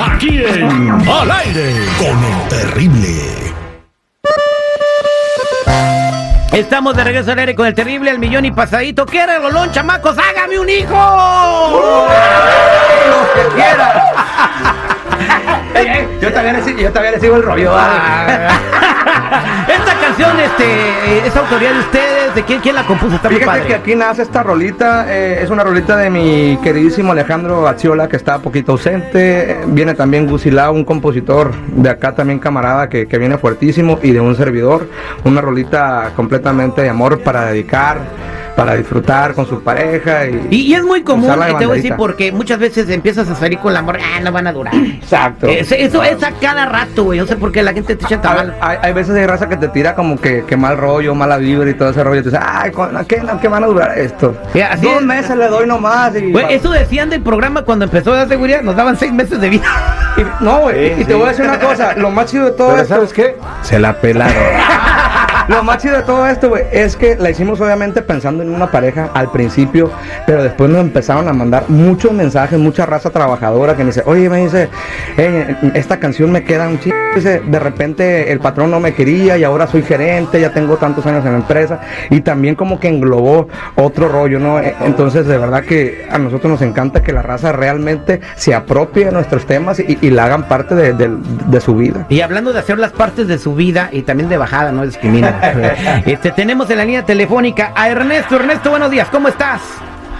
Aquí 0.00 0.42
en 0.42 0.90
Al 1.08 1.30
aire 1.30 1.74
con 1.98 2.24
el 2.24 2.48
terrible. 2.48 3.47
Estamos 6.52 6.96
de 6.96 7.04
regreso 7.04 7.32
al 7.32 7.38
aire 7.38 7.54
con 7.54 7.66
el 7.66 7.74
terrible 7.74 8.10
al 8.10 8.18
millón 8.18 8.44
y 8.44 8.50
pasadito. 8.50 9.06
¿Qué 9.06 9.26
rolón, 9.26 9.70
chamacos? 9.70 10.16
¡Hágame 10.18 10.58
un 10.58 10.68
hijo! 10.68 12.08
Yo 16.20 16.32
también 16.32 16.56
le, 16.56 16.82
yo 16.82 16.92
también 16.92 17.14
le 17.14 17.20
sigo 17.20 17.36
el 17.36 17.42
rollo. 17.42 17.72
Canción 20.18 20.40
este, 20.40 20.64
eh, 20.64 21.22
es 21.26 21.36
autoría 21.36 21.72
de 21.72 21.78
ustedes. 21.78 22.34
¿De 22.34 22.42
quién, 22.42 22.60
quién 22.60 22.74
la 22.74 22.84
compuso? 22.84 23.14
Está 23.14 23.28
muy 23.28 23.38
Fíjate 23.38 23.58
padre. 23.58 23.68
que 23.68 23.74
aquí 23.76 23.94
nace 23.94 24.22
esta 24.22 24.42
rolita, 24.42 25.06
eh, 25.08 25.44
es 25.44 25.48
una 25.48 25.62
rolita 25.62 25.96
de 25.96 26.10
mi 26.10 26.58
queridísimo 26.60 27.12
Alejandro 27.12 27.62
Gaciola 27.62 28.08
que 28.08 28.16
está 28.16 28.40
poquito 28.40 28.72
ausente, 28.72 29.58
viene 29.68 29.94
también 29.94 30.26
Gusilao, 30.26 30.72
un 30.72 30.84
compositor 30.84 31.54
de 31.68 31.88
acá 31.88 32.16
también 32.16 32.40
camarada 32.40 32.88
que, 32.88 33.06
que 33.06 33.16
viene 33.16 33.38
fuertísimo 33.38 34.00
y 34.02 34.10
de 34.10 34.20
un 34.20 34.34
servidor, 34.34 34.88
una 35.24 35.40
rolita 35.40 36.10
completamente 36.16 36.82
de 36.82 36.88
amor 36.88 37.20
para 37.20 37.46
dedicar, 37.46 37.98
para 38.58 38.74
disfrutar 38.74 39.34
con 39.34 39.46
su 39.46 39.62
pareja 39.62 40.26
y, 40.26 40.48
Y, 40.50 40.56
y 40.62 40.74
es 40.74 40.82
muy 40.82 41.02
común, 41.02 41.30
y 41.48 41.54
te 41.58 41.66
voy 41.66 41.74
a 41.74 41.76
decir, 41.80 41.94
porque 41.96 42.32
muchas 42.32 42.58
veces 42.58 42.88
empiezas 42.90 43.28
a 43.30 43.34
salir 43.36 43.58
con 43.60 43.72
la 43.72 43.78
amor, 43.78 43.98
ah, 44.02 44.20
no 44.20 44.32
van 44.32 44.46
a 44.48 44.52
durar. 44.52 44.74
Exacto. 44.74 45.46
Es- 45.46 45.70
eso 45.72 46.02
es 46.02 46.22
a 46.24 46.32
cada 46.32 46.66
rato, 46.66 47.04
güey. 47.04 47.20
No 47.20 47.26
sé 47.26 47.36
por 47.36 47.52
qué 47.52 47.62
la 47.62 47.72
gente 47.72 47.94
te 47.94 48.04
echa 48.04 48.20
tan 48.20 48.54
hay, 48.60 48.78
hay 48.82 48.92
veces 48.92 49.14
de 49.14 49.26
raza 49.26 49.48
que 49.48 49.56
te 49.56 49.68
tira 49.68 49.94
como 49.94 50.20
que, 50.20 50.44
que 50.44 50.56
mal 50.56 50.76
rollo, 50.76 51.14
mala 51.14 51.36
vibra 51.36 51.70
y 51.70 51.74
todo 51.74 51.90
ese 51.90 52.02
rollo. 52.02 52.20
Y 52.20 52.24
tú 52.24 52.30
dices, 52.30 52.44
ay, 52.44 52.70
¿con- 52.72 53.04
¿qué, 53.06 53.22
qué 53.40 53.48
van 53.48 53.62
a 53.62 53.66
durar 53.68 53.96
esto? 53.98 54.36
Así 54.70 54.84
Dos 54.86 54.96
es. 55.00 55.02
meses 55.02 55.36
le 55.36 55.46
doy 55.48 55.66
nomás. 55.66 56.14
Y, 56.16 56.32
Güey, 56.32 56.52
eso 56.54 56.70
decían 56.70 57.10
del 57.10 57.22
programa 57.22 57.62
cuando 57.62 57.84
empezó 57.84 58.12
la 58.14 58.26
seguridad, 58.26 58.62
nos 58.62 58.74
daban 58.76 58.96
seis 58.96 59.12
meses 59.12 59.40
de 59.40 59.50
vida. 59.50 59.64
y- 60.16 60.44
no, 60.44 60.58
güey, 60.62 61.00
y, 61.00 61.04
te 61.04 61.14
voy 61.14 61.26
a 61.26 61.28
decir 61.28 61.44
una 61.44 61.60
cosa, 61.60 61.94
lo 61.94 62.10
más 62.10 62.26
chido 62.26 62.46
de 62.46 62.50
todo 62.52 62.70
Pero 62.70 62.82
esto 62.82 62.94
¿sabes 62.96 63.12
qué? 63.12 63.36
Se 63.62 63.78
la 63.78 63.94
pelaron. 64.00 64.34
Lo 65.48 65.62
más 65.64 65.78
chido 65.78 65.96
de 65.96 66.02
todo 66.02 66.26
esto, 66.28 66.50
güey, 66.50 66.64
es 66.72 66.94
que 66.94 67.16
la 67.16 67.30
hicimos 67.30 67.58
obviamente 67.60 68.02
pensando 68.02 68.42
en 68.42 68.50
una 68.54 68.70
pareja 68.70 69.08
al 69.14 69.30
principio, 69.32 69.90
pero 70.26 70.42
después 70.42 70.70
nos 70.70 70.80
empezaron 70.82 71.26
a 71.26 71.32
mandar 71.32 71.64
muchos 71.68 72.12
mensajes, 72.12 72.58
mucha 72.58 72.84
raza 72.84 73.08
trabajadora 73.08 73.74
que 73.74 73.82
me 73.82 73.86
dice, 73.86 74.02
oye, 74.04 74.28
me 74.28 74.42
dice, 74.42 74.68
"Eh, 75.16 75.56
esta 75.72 75.98
canción 75.98 76.30
me 76.30 76.44
queda 76.44 76.68
un 76.68 76.78
chido. 76.78 76.94
Dice, 77.14 77.40
de 77.46 77.58
repente 77.58 78.30
el 78.30 78.40
patrón 78.40 78.70
no 78.70 78.78
me 78.78 78.92
quería 78.92 79.38
y 79.38 79.44
ahora 79.44 79.66
soy 79.66 79.82
gerente, 79.82 80.38
ya 80.38 80.52
tengo 80.52 80.76
tantos 80.76 81.06
años 81.06 81.24
en 81.24 81.32
la 81.32 81.38
empresa 81.38 81.80
y 82.10 82.20
también 82.20 82.54
como 82.54 82.78
que 82.78 82.88
englobó 82.88 83.48
otro 83.76 84.08
rollo, 84.08 84.38
¿no? 84.38 84.60
Eh, 84.60 84.74
Entonces, 84.84 85.26
de 85.26 85.38
verdad 85.38 85.64
que 85.64 86.06
a 86.10 86.18
nosotros 86.18 86.50
nos 86.52 86.62
encanta 86.62 87.02
que 87.02 87.12
la 87.12 87.22
raza 87.22 87.52
realmente 87.52 88.20
se 88.36 88.54
apropie 88.54 89.06
de 89.06 89.12
nuestros 89.12 89.46
temas 89.46 89.80
y, 89.80 89.96
y 90.00 90.10
la 90.10 90.26
hagan 90.26 90.46
parte 90.46 90.74
de, 90.74 90.92
de- 90.92 91.16
de 91.46 91.60
su 91.62 91.74
vida. 91.74 92.04
Y 92.10 92.20
hablando 92.20 92.52
de 92.52 92.58
hacer 92.58 92.78
las 92.78 92.92
partes 92.92 93.26
de 93.28 93.38
su 93.38 93.54
vida 93.54 93.88
y 93.92 94.02
también 94.02 94.28
de 94.28 94.36
bajada, 94.36 94.72
no 94.72 94.84
discrimina. 94.84 95.37
este, 96.06 96.30
tenemos 96.32 96.70
en 96.70 96.78
la 96.78 96.84
línea 96.84 97.04
telefónica 97.04 97.72
a 97.74 97.88
Ernesto. 97.88 98.36
Ernesto, 98.36 98.70
buenos 98.70 98.90
días, 98.90 99.08
¿cómo 99.10 99.28
estás? 99.28 99.60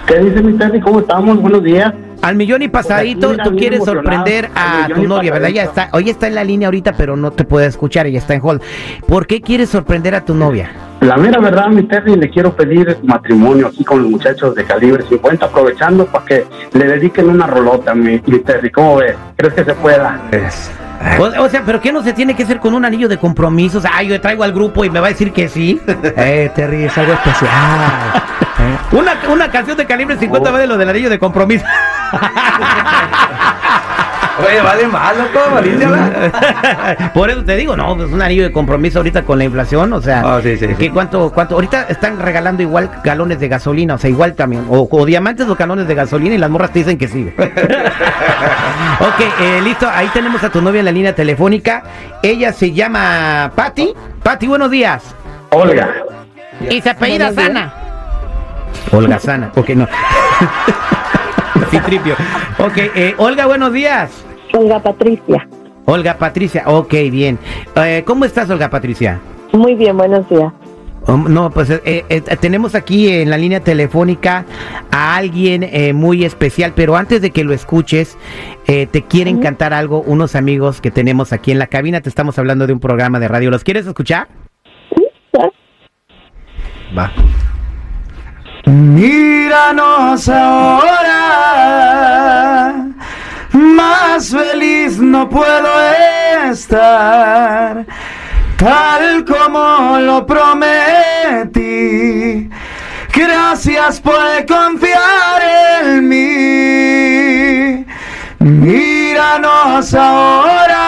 ¿Qué 0.07 0.17
dice 0.19 0.41
mi 0.41 0.57
Terry? 0.57 0.79
¿Cómo 0.81 1.01
estamos? 1.01 1.39
Buenos 1.39 1.63
días. 1.63 1.93
Al 2.21 2.35
millón 2.35 2.61
y 2.61 2.67
pasadito, 2.67 3.27
Pues 3.27 3.43
tú 3.43 3.55
quieres 3.55 3.83
sorprender 3.85 4.49
a 4.55 4.87
tu 4.93 5.03
novia, 5.03 5.31
¿verdad? 5.31 5.49
Ya 5.49 5.63
está, 5.63 5.89
hoy 5.93 6.09
está 6.09 6.27
en 6.27 6.35
la 6.35 6.43
línea 6.43 6.67
ahorita, 6.67 6.93
pero 6.93 7.15
no 7.15 7.31
te 7.31 7.45
puede 7.45 7.67
escuchar, 7.67 8.07
ella 8.07 8.17
está 8.17 8.33
en 8.33 8.41
hold. 8.43 8.61
¿Por 9.07 9.27
qué 9.27 9.41
quieres 9.41 9.69
sorprender 9.69 10.15
a 10.15 10.25
tu 10.25 10.33
novia? 10.33 10.71
La 11.01 11.15
mera 11.15 11.39
verdad, 11.39 11.67
mi 11.67 11.83
Terry, 11.83 12.15
le 12.15 12.29
quiero 12.29 12.53
pedir 12.55 12.97
matrimonio 13.03 13.67
aquí 13.67 13.85
con 13.85 14.01
los 14.01 14.11
muchachos 14.11 14.53
de 14.55 14.65
calibre 14.65 15.03
50, 15.07 15.45
aprovechando 15.45 16.05
para 16.07 16.25
que 16.25 16.43
le 16.73 16.85
dediquen 16.85 17.29
una 17.29 17.47
rolota, 17.47 17.95
mi, 17.95 18.21
mi 18.25 18.39
Terry. 18.39 18.69
¿Cómo 18.69 18.97
ves? 18.97 19.15
¿Crees 19.37 19.53
que 19.53 19.63
se 19.63 19.73
pueda? 19.75 20.19
O, 21.19 21.43
o 21.43 21.49
sea, 21.49 21.63
¿pero 21.65 21.79
qué 21.79 21.91
no 21.91 22.03
se 22.03 22.13
tiene 22.13 22.35
que 22.35 22.43
hacer 22.43 22.59
con 22.59 22.73
un 22.73 22.83
anillo 22.85 23.07
de 23.07 23.17
compromiso? 23.17 23.77
O 23.77 23.81
sea, 23.81 23.91
ah, 23.95 24.03
yo 24.03 24.19
traigo 24.19 24.43
al 24.43 24.51
grupo 24.51 24.83
y 24.83 24.89
me 24.89 24.99
va 24.99 25.07
a 25.07 25.09
decir 25.09 25.31
que 25.31 25.47
sí. 25.47 25.79
Eh, 26.17 26.51
Terry, 26.53 26.83
es 26.85 26.97
algo 26.97 27.13
especial. 27.13 27.49
Una, 28.91 29.13
una 29.29 29.49
canción 29.49 29.77
de 29.77 29.85
calibre 29.85 30.17
50 30.17 30.51
va 30.51 30.59
de 30.59 30.67
lo 30.67 30.77
del 30.77 30.89
anillo 30.89 31.09
de 31.09 31.17
compromiso. 31.17 31.63
Oye, 34.45 34.61
vale 34.61 34.87
más, 34.87 35.17
loco, 35.17 35.39
valíciala. 35.53 37.11
Por 37.13 37.29
eso 37.29 37.43
te 37.43 37.55
digo, 37.55 37.75
no, 37.75 37.95
pues 37.95 38.11
un 38.11 38.21
anillo 38.21 38.43
de 38.43 38.51
compromiso 38.51 38.99
ahorita 38.99 39.23
con 39.23 39.37
la 39.37 39.43
inflación, 39.45 39.91
o 39.93 40.01
sea, 40.01 40.41
sí, 40.41 40.57
sí, 40.57 40.67
¿qué 40.67 40.75
sí. 40.75 40.89
cuánto, 40.89 41.31
cuánto? 41.31 41.55
Ahorita 41.55 41.83
están 41.89 42.19
regalando 42.19 42.61
igual 42.63 42.89
galones 43.03 43.39
de 43.39 43.47
gasolina, 43.47 43.95
o 43.95 43.97
sea, 43.97 44.09
igual 44.09 44.33
también, 44.33 44.65
o, 44.69 44.87
o 44.89 45.05
diamantes 45.05 45.47
o 45.47 45.55
galones 45.55 45.87
de 45.87 45.95
gasolina 45.95 46.35
y 46.35 46.37
las 46.37 46.49
morras 46.49 46.71
te 46.71 46.79
dicen 46.79 46.97
que 46.97 47.07
sí. 47.07 47.33
ok, 48.99 49.21
eh, 49.41 49.61
listo, 49.63 49.89
ahí 49.91 50.07
tenemos 50.13 50.43
a 50.43 50.49
tu 50.49 50.61
novia 50.61 50.79
en 50.79 50.85
la 50.85 50.91
línea 50.91 51.13
telefónica. 51.13 51.83
Ella 52.23 52.53
se 52.53 52.71
llama 52.71 53.51
Patti. 53.55 53.93
Patti, 54.23 54.47
buenos 54.47 54.71
días. 54.71 55.03
Olga. 55.49 55.89
Y 56.69 56.81
se 56.81 56.89
apellida 56.89 57.33
Sana. 57.33 57.73
Olga 58.91 59.19
Sana, 59.19 59.51
ok, 59.55 59.69
no. 59.69 59.87
sí, 61.71 61.79
tripio. 61.79 62.15
Ok, 62.57 62.77
eh, 62.77 63.15
Olga, 63.17 63.45
buenos 63.45 63.73
días. 63.73 64.11
Olga 64.53 64.81
Patricia. 64.81 65.47
Olga 65.85 66.17
Patricia, 66.17 66.63
ok, 66.67 66.93
bien. 67.11 67.39
Eh, 67.75 68.03
¿Cómo 68.05 68.25
estás, 68.25 68.49
Olga 68.49 68.69
Patricia? 68.69 69.19
Muy 69.53 69.75
bien, 69.75 69.97
buenos 69.97 70.27
días. 70.29 70.53
Um, 71.07 71.33
no, 71.33 71.49
pues 71.49 71.69
eh, 71.71 71.81
eh, 71.85 72.21
tenemos 72.39 72.75
aquí 72.75 73.09
en 73.09 73.29
la 73.29 73.37
línea 73.37 73.61
telefónica 73.61 74.45
a 74.91 75.15
alguien 75.15 75.63
eh, 75.63 75.93
muy 75.93 76.23
especial, 76.23 76.73
pero 76.75 76.95
antes 76.95 77.21
de 77.21 77.31
que 77.31 77.43
lo 77.43 77.53
escuches, 77.53 78.17
eh, 78.67 78.85
te 78.85 79.01
quieren 79.01 79.39
cantar 79.39 79.73
algo 79.73 80.01
unos 80.01 80.35
amigos 80.35 80.81
que 80.81 80.91
tenemos 80.91 81.33
aquí 81.33 81.51
en 81.51 81.57
la 81.57 81.67
cabina. 81.67 82.01
Te 82.01 82.09
estamos 82.09 82.37
hablando 82.37 82.67
de 82.67 82.73
un 82.73 82.79
programa 82.79 83.19
de 83.19 83.27
radio. 83.27 83.49
¿Los 83.49 83.63
quieres 83.63 83.87
escuchar? 83.87 84.27
Va. 86.95 87.11
Mira 88.65 89.73
míranos 89.73 90.29
ahora. 90.29 91.08
Feliz 94.27 94.99
no 94.99 95.29
puedo 95.29 95.69
estar, 96.51 97.85
tal 98.57 99.23
como 99.23 99.97
lo 99.99 100.25
prometí. 100.25 101.69
Gracias 103.13 104.01
por 104.01 104.45
confiar 104.45 105.41
en 105.83 106.09
mí. 106.09 107.85
Míranos 108.39 109.93
ahora. 109.93 110.79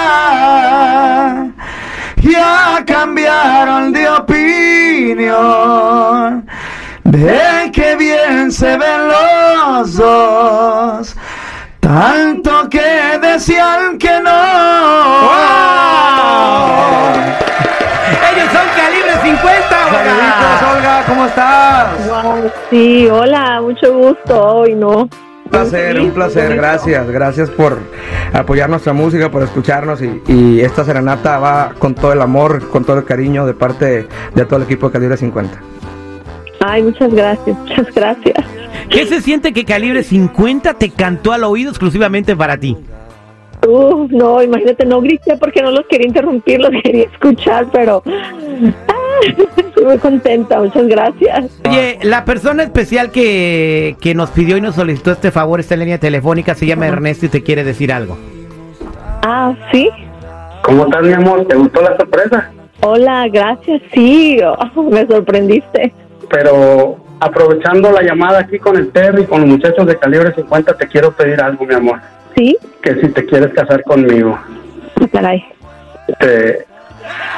Ya 2.17 2.83
cambiaron 2.85 3.93
de 3.93 4.09
opinión. 4.09 5.31
De 7.05 7.71
que 7.73 7.95
bien 7.95 8.51
se 8.51 8.77
ven 8.77 9.07
los 9.07 9.95
dos. 9.95 11.15
Tanto 11.91 12.69
que 12.69 13.19
decían 13.21 13.97
que 13.97 14.21
no. 14.21 14.31
Ellos 18.31 18.49
son 18.49 18.67
calibre 18.77 19.11
50, 19.21 19.69
Saluditos, 19.69 20.61
Olga. 20.61 20.77
Olga, 20.77 21.03
¿cómo 21.05 21.25
estás? 21.25 22.07
Wow, 22.07 22.51
sí, 22.69 23.09
hola, 23.09 23.59
mucho 23.59 23.93
gusto 23.93 24.41
hoy, 24.41 24.73
¿no? 24.73 24.99
Un 24.99 25.09
placer, 25.49 25.99
un 25.99 26.11
placer, 26.11 26.55
gracias, 26.55 27.09
gracias 27.09 27.49
por 27.49 27.79
apoyar 28.31 28.69
nuestra 28.69 28.93
música, 28.93 29.29
por 29.29 29.43
escucharnos 29.43 30.01
y, 30.01 30.21
y 30.27 30.61
esta 30.61 30.85
serenata 30.85 31.39
va 31.39 31.73
con 31.77 31.93
todo 31.93 32.13
el 32.13 32.21
amor, 32.21 32.69
con 32.69 32.85
todo 32.85 32.99
el 32.99 33.03
cariño 33.03 33.45
de 33.45 33.53
parte 33.53 34.07
de 34.33 34.45
todo 34.45 34.55
el 34.55 34.63
equipo 34.63 34.87
de 34.87 34.93
Calibre 34.93 35.17
50. 35.17 35.59
Ay, 36.61 36.83
muchas 36.83 37.13
gracias, 37.13 37.57
muchas 37.57 37.93
gracias. 37.93 38.60
¿Qué 38.91 39.05
se 39.05 39.21
siente 39.21 39.53
que 39.53 39.63
calibre 39.63 40.03
50 40.03 40.73
te 40.73 40.89
cantó 40.89 41.31
al 41.31 41.45
oído 41.45 41.69
exclusivamente 41.69 42.35
para 42.35 42.57
ti? 42.57 42.75
Uf, 43.65 44.11
no, 44.11 44.41
imagínate, 44.43 44.85
no 44.85 44.99
grité 45.01 45.37
porque 45.37 45.61
no 45.61 45.71
los 45.71 45.85
quería 45.87 46.07
interrumpir, 46.07 46.59
los 46.59 46.71
quería 46.83 47.05
escuchar, 47.05 47.67
pero 47.71 48.03
ah, 48.05 49.19
estoy 49.57 49.85
muy 49.85 49.97
contenta, 49.97 50.59
muchas 50.59 50.87
gracias. 50.87 51.61
Oye, 51.69 51.99
la 52.01 52.25
persona 52.25 52.63
especial 52.63 53.11
que, 53.11 53.95
que 54.01 54.13
nos 54.13 54.31
pidió 54.31 54.57
y 54.57 54.61
nos 54.61 54.75
solicitó 54.75 55.11
este 55.11 55.31
favor, 55.31 55.59
esta 55.59 55.77
línea 55.77 55.99
telefónica, 55.99 56.55
se 56.55 56.65
llama 56.65 56.87
Ernesto 56.87 57.27
y 57.27 57.29
te 57.29 57.43
quiere 57.43 57.63
decir 57.63 57.93
algo. 57.93 58.17
Ah, 59.21 59.53
¿sí? 59.71 59.89
¿Cómo 60.63 60.85
estás, 60.85 61.03
mi 61.03 61.13
amor? 61.13 61.45
¿Te 61.47 61.55
gustó 61.55 61.81
la 61.81 61.95
sorpresa? 61.95 62.51
Hola, 62.81 63.27
gracias, 63.31 63.81
sí, 63.93 64.39
oh, 64.43 64.83
me 64.83 65.05
sorprendiste. 65.05 65.93
Pero 66.29 66.97
aprovechando 67.21 67.91
la 67.91 68.01
llamada 68.01 68.39
aquí 68.39 68.57
con 68.57 68.75
el 68.75 68.91
Terry 68.91 69.21
y 69.21 69.25
con 69.25 69.41
los 69.41 69.49
muchachos 69.51 69.85
de 69.85 69.95
calibre 69.95 70.33
50, 70.33 70.73
te 70.73 70.87
quiero 70.87 71.11
pedir 71.11 71.39
algo, 71.39 71.65
mi 71.65 71.75
amor. 71.75 71.99
¿Sí? 72.35 72.57
Que 72.81 72.95
si 72.99 73.09
te 73.09 73.25
quieres 73.27 73.53
casar 73.53 73.83
conmigo. 73.83 74.39
Caray. 75.11 75.45
Te, 76.19 76.65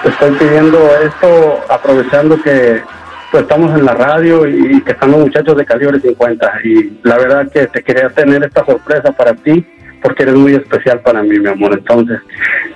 te 0.03 0.09
estoy 0.09 0.31
pidiendo 0.39 0.79
esto 1.03 1.59
aprovechando 1.69 2.41
que 2.41 2.81
pues, 3.29 3.43
estamos 3.43 3.77
en 3.77 3.85
la 3.85 3.93
radio 3.93 4.47
y, 4.47 4.81
que 4.83 4.93
están 4.93 5.11
los 5.11 5.19
muchachos 5.19 5.57
de 5.57 5.65
calibre 5.65 5.99
50. 5.99 6.51
Y 6.63 6.99
la 7.03 7.17
verdad 7.17 7.51
que 7.51 7.67
te 7.67 7.83
quería 7.83 8.09
tener 8.09 8.41
esta 8.41 8.65
sorpresa 8.65 9.11
para 9.11 9.33
ti 9.33 9.65
porque 10.01 10.23
eres 10.23 10.35
muy 10.35 10.53
especial 10.53 11.01
para 11.01 11.23
mí, 11.23 11.37
mi 11.39 11.49
amor. 11.49 11.73
Entonces, 11.73 12.21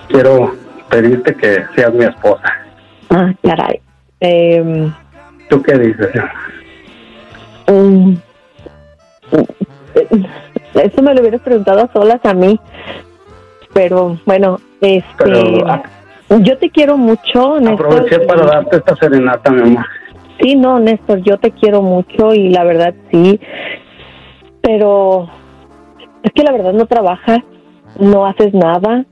quiero 0.09 0.57
pedirte 0.89 1.33
que 1.35 1.63
seas 1.73 1.93
mi 1.93 2.03
esposa. 2.03 2.43
Ah, 3.11 3.31
caray. 3.41 3.79
Eh, 4.19 4.91
¿Tú 5.49 5.63
qué 5.63 5.77
dices? 5.77 6.09
Mm, 7.67 8.13
eso 10.75 11.01
me 11.01 11.13
lo 11.13 11.21
hubieras 11.21 11.41
preguntado 11.41 11.83
a 11.83 11.93
solas 11.93 12.19
a 12.23 12.33
mí. 12.33 12.59
Pero 13.73 14.17
bueno, 14.25 14.59
este, 14.81 15.03
Pero, 15.17 15.67
ah, 15.67 15.83
yo 16.29 16.57
te 16.57 16.69
quiero 16.69 16.97
mucho, 16.97 17.59
Néstor. 17.59 17.87
Aproveché 17.87 18.19
para 18.21 18.45
darte 18.45 18.77
esta 18.77 18.95
serenata, 18.95 19.51
mi 19.51 19.61
amor. 19.61 19.85
Sí, 20.39 20.55
no, 20.55 20.79
Néstor, 20.79 21.21
yo 21.21 21.37
te 21.37 21.51
quiero 21.51 21.81
mucho 21.81 22.33
y 22.33 22.49
la 22.49 22.63
verdad 22.63 22.93
sí, 23.11 23.39
pero 24.61 25.27
es 26.23 26.31
que 26.31 26.43
la 26.43 26.51
verdad 26.51 26.73
no 26.73 26.85
trabajas, 26.85 27.39
no 27.99 28.25
haces 28.25 28.53
nada 28.53 29.05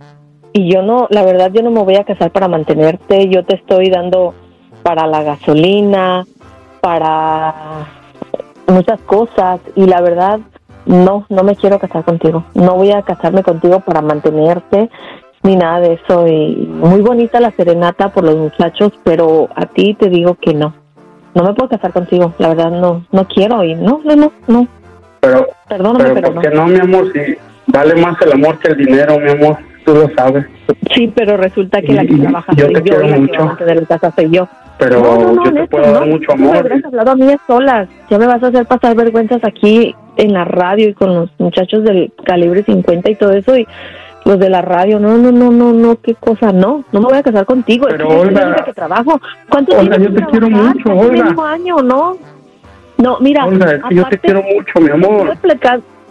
y 0.53 0.71
yo 0.71 0.83
no, 0.83 1.07
la 1.09 1.23
verdad 1.23 1.51
yo 1.51 1.63
no 1.63 1.71
me 1.71 1.83
voy 1.83 1.95
a 1.95 2.03
casar 2.03 2.31
para 2.31 2.47
mantenerte, 2.47 3.27
yo 3.27 3.43
te 3.43 3.55
estoy 3.55 3.89
dando 3.89 4.35
para 4.83 5.07
la 5.07 5.23
gasolina, 5.23 6.25
para 6.79 7.87
muchas 8.67 8.99
cosas 9.01 9.59
y 9.75 9.85
la 9.85 10.01
verdad 10.01 10.39
no, 10.85 11.25
no 11.29 11.43
me 11.43 11.55
quiero 11.55 11.79
casar 11.79 12.03
contigo, 12.03 12.43
no 12.53 12.75
voy 12.75 12.91
a 12.91 13.01
casarme 13.01 13.43
contigo 13.43 13.79
para 13.79 14.01
mantenerte 14.01 14.89
ni 15.43 15.55
nada 15.55 15.79
de 15.79 15.93
eso 15.93 16.27
y 16.27 16.55
muy 16.67 17.01
bonita 17.01 17.39
la 17.39 17.51
serenata 17.51 18.09
por 18.09 18.23
los 18.23 18.35
muchachos, 18.35 18.91
pero 19.03 19.47
a 19.55 19.65
ti 19.67 19.93
te 19.93 20.09
digo 20.09 20.35
que 20.35 20.53
no 20.53 20.73
no 21.35 21.43
me 21.43 21.53
puedo 21.53 21.69
casar 21.69 21.91
contigo, 21.91 22.33
la 22.39 22.49
verdad 22.49 22.71
no, 22.71 23.05
no 23.11 23.27
quiero 23.27 23.63
y 23.63 23.75
no, 23.75 23.99
no, 24.05 24.15
no, 24.15 24.31
no, 24.47 24.67
Pero, 25.19 25.47
perdóname, 25.67 26.11
pero 26.13 26.27
¿por 26.27 26.35
no. 26.35 26.41
qué 26.41 26.49
no, 26.49 26.67
mi 26.67 26.79
amor? 26.79 27.11
Si 27.11 27.19
vale 27.67 27.95
más 28.01 28.19
el 28.21 28.31
amor 28.31 28.57
que 28.59 28.71
el 28.71 28.77
dinero, 28.77 29.19
mi 29.19 29.29
amor. 29.31 29.57
Tú 29.85 29.93
lo 29.93 30.09
sabes. 30.15 30.45
Sí, 30.95 31.11
pero 31.13 31.37
resulta 31.37 31.79
que 31.81 31.93
la 31.93 32.05
que 32.05 32.15
trabaja 32.17 32.53
yo 32.55 32.65
soy 32.65 32.73
te 32.73 32.79
yo 32.79 32.83
quiero 32.97 33.01
que 33.13 33.19
mucho. 33.19 33.33
va 33.37 33.43
a 33.43 33.47
mantener 33.47 33.81
la 33.81 33.85
casa 33.85 34.11
soy 34.15 34.29
yo. 34.31 34.47
Pero 34.77 35.01
no, 35.01 35.17
no, 35.17 35.33
no, 35.33 35.45
yo 35.45 35.53
te 35.53 35.67
puedo 35.67 35.91
dar 35.91 36.05
mucho 36.05 36.31
tú 36.31 36.37
me 36.37 36.49
amor. 36.49 36.61
hubieras 36.61 36.85
hablado 36.85 37.11
a 37.11 37.15
mí 37.15 37.31
a 37.31 37.39
solas, 37.47 37.89
ya 38.09 38.17
me 38.17 38.27
vas 38.27 38.43
a 38.43 38.47
hacer 38.47 38.65
pasar 38.65 38.95
vergüenzas 38.95 39.43
aquí 39.43 39.95
en 40.17 40.33
la 40.33 40.43
radio 40.45 40.89
y 40.89 40.93
con 40.93 41.13
los 41.15 41.29
muchachos 41.37 41.83
del 41.83 42.11
calibre 42.25 42.63
50 42.63 43.11
y 43.11 43.15
todo 43.15 43.31
eso 43.33 43.57
y 43.57 43.67
los 44.25 44.39
de 44.39 44.49
la 44.49 44.61
radio, 44.61 44.99
no, 44.99 45.17
no, 45.17 45.31
no, 45.31 45.51
no, 45.51 45.71
no, 45.71 45.95
qué 46.01 46.15
cosa, 46.15 46.51
no, 46.51 46.83
no 46.91 46.99
me 46.99 47.05
voy 47.05 47.17
a 47.17 47.23
casar 47.23 47.45
contigo, 47.45 47.85
Pero, 47.89 48.05
es 48.05 48.13
que 48.13 48.27
Olga, 48.27 48.65
trabajo. 48.73 49.21
¿Cuánto 49.49 49.77
Olga, 49.77 49.97
yo 49.97 50.13
te 50.13 50.25
quiero 50.25 50.49
mucho, 50.49 50.89
Olga. 50.89 51.51
año, 51.51 51.77
¿no? 51.77 52.17
No, 52.97 53.19
mira, 53.19 53.45
Olga, 53.45 53.75
es 53.75 53.83
que 53.83 53.95
yo 53.95 54.05
te 54.09 54.17
quiero 54.17 54.41
mucho, 54.41 54.79
mi 54.79 54.89
amor. 54.89 55.37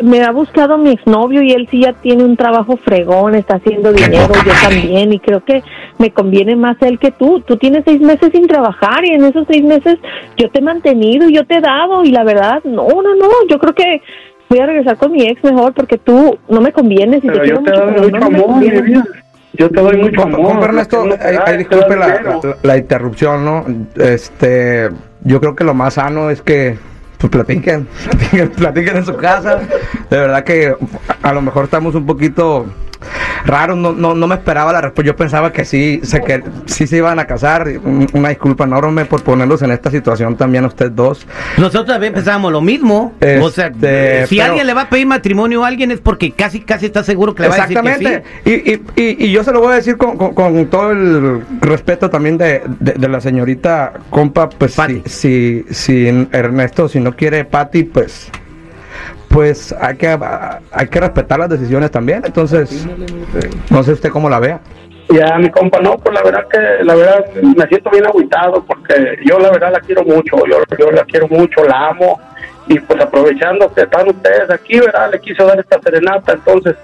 Me 0.03 0.23
ha 0.25 0.33
buscado 0.33 0.77
mi 0.77 0.91
exnovio 0.91 1.41
y 1.43 1.53
él 1.53 1.69
sí 1.71 1.83
ya 1.83 1.93
tiene 1.93 2.25
un 2.25 2.37
trabajo 2.37 2.77
fregón, 2.77 3.35
está 3.35 3.57
haciendo 3.57 3.93
dinero, 3.93 4.33
yo 4.45 4.53
también, 4.63 5.13
y 5.13 5.21
creo 5.21 5.45
que 5.45 5.63
me 5.99 6.11
conviene 6.11 6.57
más 6.57 6.77
él 6.83 6.99
que 6.99 7.13
tú. 7.13 7.41
Tú 7.41 7.57
tienes 7.57 7.85
seis 7.87 8.01
meses 8.01 8.31
sin 8.33 8.47
trabajar 8.49 9.05
y 9.05 9.11
en 9.13 9.25
esos 9.25 9.47
seis 9.49 9.63
meses 9.63 9.99
yo 10.37 10.51
te 10.51 10.59
he 10.59 10.63
mantenido, 10.63 11.29
yo 11.29 11.47
te 11.47 11.57
he 11.57 11.61
dado, 11.61 12.03
y 12.05 12.11
la 12.11 12.25
verdad, 12.25 12.61
no, 12.65 12.89
no, 12.89 13.15
no, 13.15 13.29
yo 13.49 13.59
creo 13.59 13.75
que 13.75 14.03
voy 14.51 14.59
a 14.59 14.67
regresar 14.67 14.97
con 14.99 15.13
mi 15.13 15.23
ex 15.23 15.43
mejor 15.45 15.73
porque 15.73 15.97
tú 15.99 16.39
no 16.49 16.61
me 16.61 16.73
convienes 16.73 17.23
y 17.25 17.29
Pero 17.29 17.41
te 17.43 17.49
yo 17.49 17.63
quiero 17.63 17.63
te 17.63 17.71
mucho, 17.71 17.85
doy 17.85 17.95
pero 17.95 18.03
mucho 18.05 18.19
no 18.19 18.31
me 18.31 18.37
amor, 18.39 18.49
mi 18.49 18.53
convienes. 18.53 18.85
vida. 18.85 19.05
Yo 19.57 19.71
te 19.71 19.81
doy 19.81 19.97
mucho 19.99 20.23
amor. 20.23 20.43
compa 20.43 20.65
Ernesto, 20.67 21.05
no 21.05 21.15
ahí 21.21 21.37
te 21.45 21.57
disculpe 21.59 21.95
la, 21.97 22.09
la- 22.09 22.57
la 22.61 22.77
interrupción, 22.77 23.45
¿no? 23.45 23.65
Este, 24.05 24.91
yo 25.23 25.41
creo 25.41 25.55
que 25.55 25.63
lo 25.63 25.75
más 25.75 25.95
sano 25.95 26.29
es 26.31 26.43
que 26.43 26.77
pues 27.25 27.31
platiquen, 27.31 27.87
platiquen, 27.87 28.51
platiquen 28.57 28.97
en 28.99 29.07
su 29.07 29.17
casa. 29.17 29.59
De 30.11 30.19
verdad 30.19 30.45
que 30.45 30.75
a, 31.23 31.33
lo 31.33 31.41
mejor 31.41 31.65
estamos 31.65 31.95
un 31.95 32.05
poquito 32.05 32.67
raros, 33.47 33.77
no, 33.77 33.93
no, 33.93 34.15
no 34.15 34.27
me 34.27 34.35
esperaba 34.35 34.73
la 34.73 34.81
respuesta. 34.81 35.07
Yo 35.07 35.17
pensaba 35.17 35.53
que 35.53 35.65
sí 35.65 36.01
se, 36.03 36.21
que, 36.23 36.43
sí 36.67 36.87
se 36.87 36.97
iban 36.99 37.19
a 37.19 37.27
casar. 37.27 37.69
Un- 37.85 38.07
Una 38.13 38.29
disculpa 38.31 38.65
enorme 38.65 39.05
por 39.05 39.23
ponerlos 39.23 39.63
en 39.63 39.71
esta 39.71 39.91
situación 39.91 40.37
también 40.37 40.65
a 40.65 40.69
ustedes 40.69 40.95
dos. 40.95 41.27
Nosotros 41.59 41.87
también 41.87 42.13
pensábamos 42.15 42.53
lo 42.53 42.61
mismo. 42.61 43.13
o 43.41 43.51
sea, 43.51 43.67
Este, 43.69 44.27
si 44.27 44.37
pero- 44.37 44.49
alguien 44.51 44.67
le 44.67 44.75
va 44.75 44.83
a 44.83 44.89
pedir 44.89 45.07
matrimonio 45.07 45.65
a 45.65 45.69
alguien 45.69 45.91
es 45.91 46.01
porque 46.01 46.31
casi 46.33 46.61
casi 46.61 46.87
está 46.87 47.03
seguro 47.05 47.35
que 47.35 47.43
le 47.43 47.49
va 47.49 47.55
a 47.57 47.67
decir 47.67 47.81
que 47.81 47.95
sí. 47.95 48.07
Exactamente. 48.07 48.83
Y, 48.97 49.03
y, 49.03 49.25
y, 49.27 49.31
yo 49.33 49.43
se 49.45 49.53
lo 49.53 49.61
voy 49.61 49.73
a 49.73 49.77
decir 49.77 49.97
con, 49.97 50.17
con- 50.17 50.35
con 50.35 50.67
todo 50.67 50.91
el 50.93 51.43
respeto 51.61 52.11
también 52.11 52.39
de, 52.39 52.63
de- 52.81 52.93
de 52.93 53.09
la 53.09 53.21
señorita 53.21 53.93
compa, 54.11 54.49
pues 54.49 54.75
si, 54.75 55.03
si, 55.07 55.65
si 55.71 56.27
Ernesto, 56.33 56.89
si 56.89 57.01
no 57.01 57.15
quiere 57.15 57.45
Pati, 57.45 57.85
pues 57.85 58.31
pues 59.35 59.75
hay 59.81 59.97
que 59.97 60.17
hay 60.71 60.87
que 60.87 61.01
respetar 61.01 61.41
las 61.41 61.49
decisiones 61.49 61.91
también. 61.91 62.23
Entonces, 62.25 62.87
no 63.69 63.83
sé 63.83 63.93
usted 63.93 64.11
cómo 64.11 64.31
la 64.31 64.39
vea. 64.39 64.61
Ya, 65.11 65.37
mi 65.39 65.51
compa, 65.51 65.81
no, 65.81 65.99
pues 65.99 66.15
la 66.15 66.23
verdad 66.23 66.47
que, 66.49 66.85
la 66.85 66.95
verdad, 66.95 67.27
me 67.43 67.67
siento 67.67 67.91
bien 67.91 68.07
agüitado 68.07 68.65
porque 68.65 69.19
yo 69.27 69.39
la 69.39 69.51
verdad 69.51 69.73
la 69.73 69.81
quiero 69.81 70.03
mucho, 70.05 70.37
yo, 70.49 70.63
yo 70.79 70.91
la 70.93 71.05
quiero 71.05 71.29
mucho, 71.29 71.63
la 71.65 71.89
amo, 71.89 72.19
y 72.69 72.79
pues 72.79 73.03
aprovechando 73.03 73.71
que 73.75 73.83
están 73.83 74.09
ustedes 74.09 74.49
aquí, 74.49 74.79
¿verdad? 74.79 75.11
Le 75.13 75.21
quiso 75.21 75.45
dar 75.45 75.61
esta 75.61 75.79
serenata, 75.83 76.33
entonces, 76.33 76.77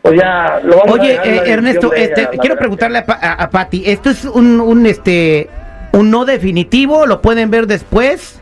pues 0.00 0.18
ya 0.18 0.58
lo 0.64 0.78
vamos 0.78 0.98
a 0.98 1.02
Oye, 1.02 1.16
la 1.16 1.24
eh, 1.24 1.52
Ernesto, 1.52 1.92
este, 1.92 2.22
ella, 2.22 2.30
quiero 2.40 2.56
preguntarle 2.56 2.98
a, 2.98 3.04
a, 3.06 3.32
a 3.32 3.50
Pati, 3.50 3.82
¿esto 3.84 4.08
es 4.08 4.24
un, 4.24 4.58
un 4.60 4.86
este 4.86 5.50
un 5.92 6.10
no 6.10 6.24
definitivo? 6.24 7.04
¿Lo 7.04 7.20
pueden 7.20 7.50
ver 7.50 7.66
después? 7.66 8.40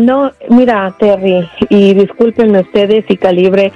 No, 0.00 0.32
mira, 0.48 0.94
Terry, 0.98 1.46
y 1.68 1.92
discúlpenme 1.92 2.60
ustedes 2.60 3.04
y 3.08 3.18
Calibre, 3.18 3.70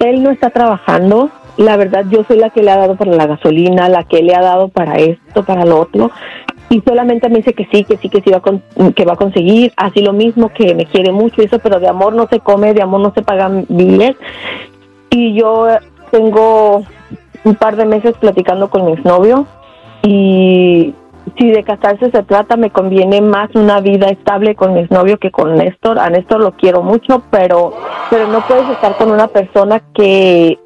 él 0.00 0.22
no 0.22 0.30
está 0.30 0.50
trabajando. 0.50 1.30
La 1.56 1.78
verdad, 1.78 2.04
yo 2.10 2.24
soy 2.24 2.38
la 2.38 2.50
que 2.50 2.62
le 2.62 2.70
ha 2.70 2.76
dado 2.76 2.96
para 2.96 3.12
la 3.12 3.26
gasolina, 3.26 3.88
la 3.88 4.04
que 4.04 4.22
le 4.22 4.34
ha 4.34 4.42
dado 4.42 4.68
para 4.68 4.96
esto, 4.96 5.44
para 5.44 5.64
lo 5.64 5.80
otro. 5.80 6.10
y 6.68 6.82
solamente 6.82 7.28
me 7.30 7.36
dice 7.36 7.54
que 7.54 7.66
sí, 7.72 7.84
que 7.84 7.96
sí, 7.96 8.10
que 8.10 8.20
sí 8.20 8.30
va 8.30 8.42
que 8.92 9.04
va 9.04 9.14
a 9.14 9.16
conseguir, 9.16 9.72
así 9.76 10.02
lo 10.02 10.12
mismo, 10.12 10.50
que 10.50 10.74
me 10.74 10.84
quiere 10.86 11.12
mucho, 11.12 11.40
eso, 11.40 11.58
pero 11.58 11.80
de 11.80 11.88
amor 11.88 12.14
no 12.14 12.26
se 12.28 12.40
come, 12.40 12.74
de 12.74 12.82
amor 12.82 13.00
no 13.00 13.12
se 13.14 13.22
pagan 13.22 13.64
billetes. 13.68 14.16
Y 15.10 15.34
yo 15.34 15.68
tengo 16.10 16.84
un 17.44 17.54
par 17.54 17.76
de 17.76 17.86
meses 17.86 18.14
platicando 18.18 18.68
con 18.68 18.84
mi 18.84 18.92
exnovio 18.92 19.46
y 20.02 20.92
si 21.38 21.50
de 21.50 21.64
casarse 21.64 22.10
se 22.10 22.22
trata, 22.22 22.56
me 22.56 22.70
conviene 22.70 23.20
más 23.20 23.50
una 23.54 23.80
vida 23.80 24.08
estable 24.08 24.54
con 24.54 24.74
mi 24.74 24.80
exnovio 24.80 25.18
que 25.18 25.30
con 25.30 25.56
Néstor. 25.56 25.98
A 25.98 26.10
Néstor 26.10 26.40
lo 26.40 26.52
quiero 26.52 26.82
mucho, 26.82 27.22
pero, 27.30 27.72
pero 28.10 28.28
no 28.28 28.40
puedes 28.46 28.68
estar 28.70 28.96
con 28.96 29.10
una 29.10 29.28
persona 29.28 29.82
que 29.94 30.58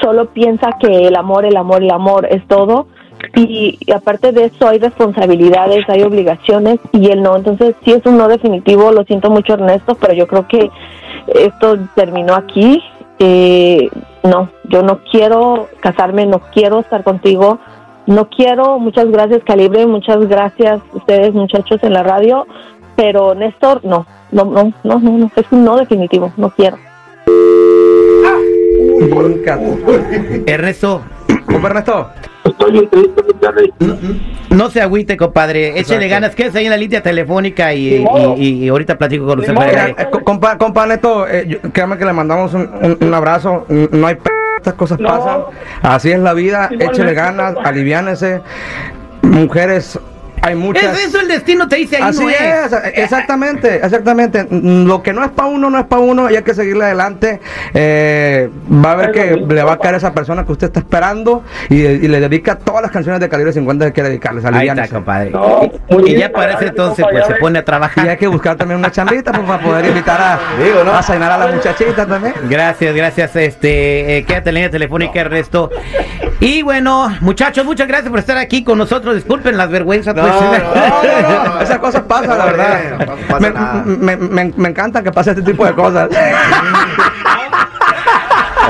solo 0.00 0.26
piensa 0.26 0.76
que 0.78 1.08
el 1.08 1.16
amor, 1.16 1.44
el 1.44 1.56
amor, 1.56 1.82
el 1.82 1.90
amor 1.90 2.26
es 2.30 2.46
todo. 2.46 2.86
Y, 3.34 3.78
aparte 3.92 4.32
de 4.32 4.44
eso 4.44 4.68
hay 4.68 4.78
responsabilidades, 4.78 5.88
hay 5.88 6.02
obligaciones 6.02 6.78
y 6.92 7.10
él 7.10 7.22
no. 7.22 7.36
Entonces 7.36 7.74
sí 7.84 7.92
es 7.92 8.04
un 8.04 8.18
no 8.18 8.28
definitivo, 8.28 8.92
lo 8.92 9.04
siento 9.04 9.30
mucho 9.30 9.54
Ernesto, 9.54 9.94
pero 9.94 10.12
yo 10.12 10.26
creo 10.26 10.46
que 10.46 10.70
esto 11.34 11.78
terminó 11.94 12.34
aquí. 12.34 12.82
Eh, 13.18 13.88
no, 14.22 14.50
yo 14.64 14.82
no 14.82 15.00
quiero 15.10 15.68
casarme, 15.80 16.26
no 16.26 16.40
quiero 16.52 16.80
estar 16.80 17.02
contigo, 17.02 17.58
no 18.06 18.28
quiero. 18.28 18.78
Muchas 18.78 19.10
gracias 19.10 19.42
Calibre, 19.44 19.86
muchas 19.86 20.26
gracias 20.28 20.80
ustedes 20.92 21.32
muchachos 21.34 21.78
en 21.82 21.92
la 21.92 22.02
radio, 22.02 22.46
pero 22.96 23.34
Néstor, 23.34 23.84
no, 23.84 24.06
no, 24.32 24.44
no, 24.44 24.72
no, 24.84 24.98
no, 25.00 25.10
no, 25.18 25.30
es 25.34 25.46
un 25.50 25.64
no 25.64 25.76
definitivo, 25.76 26.32
no 26.36 26.50
quiero. 26.50 26.78
Nunca. 29.10 29.58
Ernesto, 30.46 31.02
Compa 31.46 31.68
Ernesto. 31.68 32.08
Estoy 32.44 32.88
Terry. 33.40 33.72
no 34.50 34.70
se 34.70 34.80
agüite, 34.80 35.16
compadre. 35.16 35.78
Échele 35.78 36.08
ganas, 36.08 36.34
quédese 36.34 36.58
ahí 36.58 36.64
en 36.66 36.70
la 36.70 36.76
línea 36.76 37.02
telefónica 37.02 37.74
y, 37.74 38.04
y- 38.36 38.64
y 38.64 38.68
ahorita 38.68 38.96
platico 38.96 39.26
con 39.26 39.40
usted. 39.40 39.52
Eh, 39.98 40.06
co- 40.10 40.22
compa, 40.22 40.56
compa 40.56 40.86
Neto, 40.86 41.26
eh, 41.28 41.44
yo- 41.48 41.60
créame 41.72 41.98
que 41.98 42.04
le 42.04 42.12
mandamos 42.12 42.54
un, 42.54 42.62
un- 42.82 42.98
un 43.00 43.14
abrazo. 43.14 43.66
No 43.68 44.06
hay 44.06 44.14
p 44.14 44.30
estas 44.66 44.74
cosas 44.74 44.98
pasan. 44.98 45.42
Así 45.82 46.10
es 46.10 46.18
la 46.18 46.34
vida. 46.34 46.68
Échele 46.76 47.14
ganas, 47.14 47.54
aliviánese. 47.62 48.42
Mujeres, 49.22 49.98
hay 50.42 50.54
muchas. 50.54 50.98
Es 50.98 51.06
eso 51.06 51.20
el 51.20 51.28
destino 51.28 51.68
te 51.68 51.76
dice 51.76 51.96
ahí 51.96 52.02
Así 52.04 52.24
no 52.24 52.30
es. 52.30 52.40
es, 52.40 52.72
exactamente, 52.94 53.76
exactamente. 53.76 54.46
Mm, 54.48 54.86
Lo 54.86 55.02
que 55.02 55.12
no 55.12 55.24
es 55.24 55.30
para 55.30 55.48
uno, 55.48 55.70
no 55.70 55.78
es 55.78 55.86
para 55.86 56.02
uno 56.02 56.30
y 56.30 56.36
hay 56.36 56.42
que 56.42 56.54
seguirle 56.54 56.84
adelante. 56.84 57.40
Eh, 57.74 58.48
va 58.84 58.92
a 58.92 58.96
ver 58.96 59.12
que 59.12 59.36
le 59.36 59.62
va 59.62 59.72
a 59.74 59.78
caer 59.78 59.94
a 59.94 59.98
esa 59.98 60.12
persona 60.14 60.44
que 60.44 60.52
usted 60.52 60.68
está 60.68 60.80
esperando 60.80 61.42
y, 61.68 61.76
y 61.84 62.08
le 62.08 62.20
dedica 62.20 62.56
todas 62.58 62.82
las 62.82 62.90
canciones 62.90 63.20
de 63.20 63.28
calibre 63.28 63.52
50 63.52 63.86
que 63.86 63.92
quiere 63.92 64.08
dedicarles. 64.10 64.44
Ahí 64.44 64.68
está, 64.68 64.88
compadre. 64.88 65.30
No, 65.30 65.62
y 65.90 66.02
bien, 66.04 66.20
ya 66.20 66.32
para 66.32 66.52
ese 66.52 66.66
gracias, 66.66 66.70
entonces 66.70 67.06
pues 67.10 67.26
se 67.26 67.34
pone 67.34 67.58
a 67.58 67.62
Y 67.62 67.64
trabajar. 67.64 68.08
hay 68.08 68.16
que 68.16 68.26
buscar 68.26 68.56
también 68.56 68.78
una 68.78 68.90
chambita 68.90 69.32
pues, 69.32 69.44
para 69.46 69.62
poder 69.62 69.86
invitar 69.86 70.20
a, 70.20 70.38
Digo, 70.62 70.84
¿no? 70.84 70.92
a 70.92 71.02
cenar 71.02 71.32
a 71.32 71.38
la 71.38 71.46
muchachita 71.48 72.06
también. 72.06 72.34
Gracias, 72.48 72.94
gracias. 72.94 73.36
Este, 73.36 74.18
eh, 74.18 74.24
quédate 74.24 74.50
en 74.50 74.54
línea 74.54 74.70
telefónica, 74.70 75.20
Ernesto. 75.20 75.70
Y 76.38 76.60
bueno, 76.62 77.16
muchachos, 77.20 77.64
muchas 77.64 77.88
gracias 77.88 78.10
por 78.10 78.18
estar 78.18 78.36
aquí 78.36 78.62
con 78.62 78.76
nosotros. 78.76 79.14
Disculpen 79.14 79.56
las 79.56 79.70
vergüenzas. 79.70 80.12
pues. 80.14 80.26
No, 80.26 80.40
no, 80.40 81.44
no, 81.44 81.44
no. 81.54 81.60
Esas 81.60 81.78
cosas 81.78 82.02
pasan, 82.02 82.36
la 82.36 82.44
verdad. 82.44 82.98
no 83.06 83.16
pasa 83.26 83.40
me, 83.40 83.50
nada. 83.50 83.82
me, 83.86 84.16
me- 84.16 84.52
me 84.56 84.68
encanta 84.68 85.02
que 85.02 85.10
pase 85.12 85.30
este 85.30 85.42
tipo 85.42 85.64
de 85.64 85.74
cosas. 85.74 86.10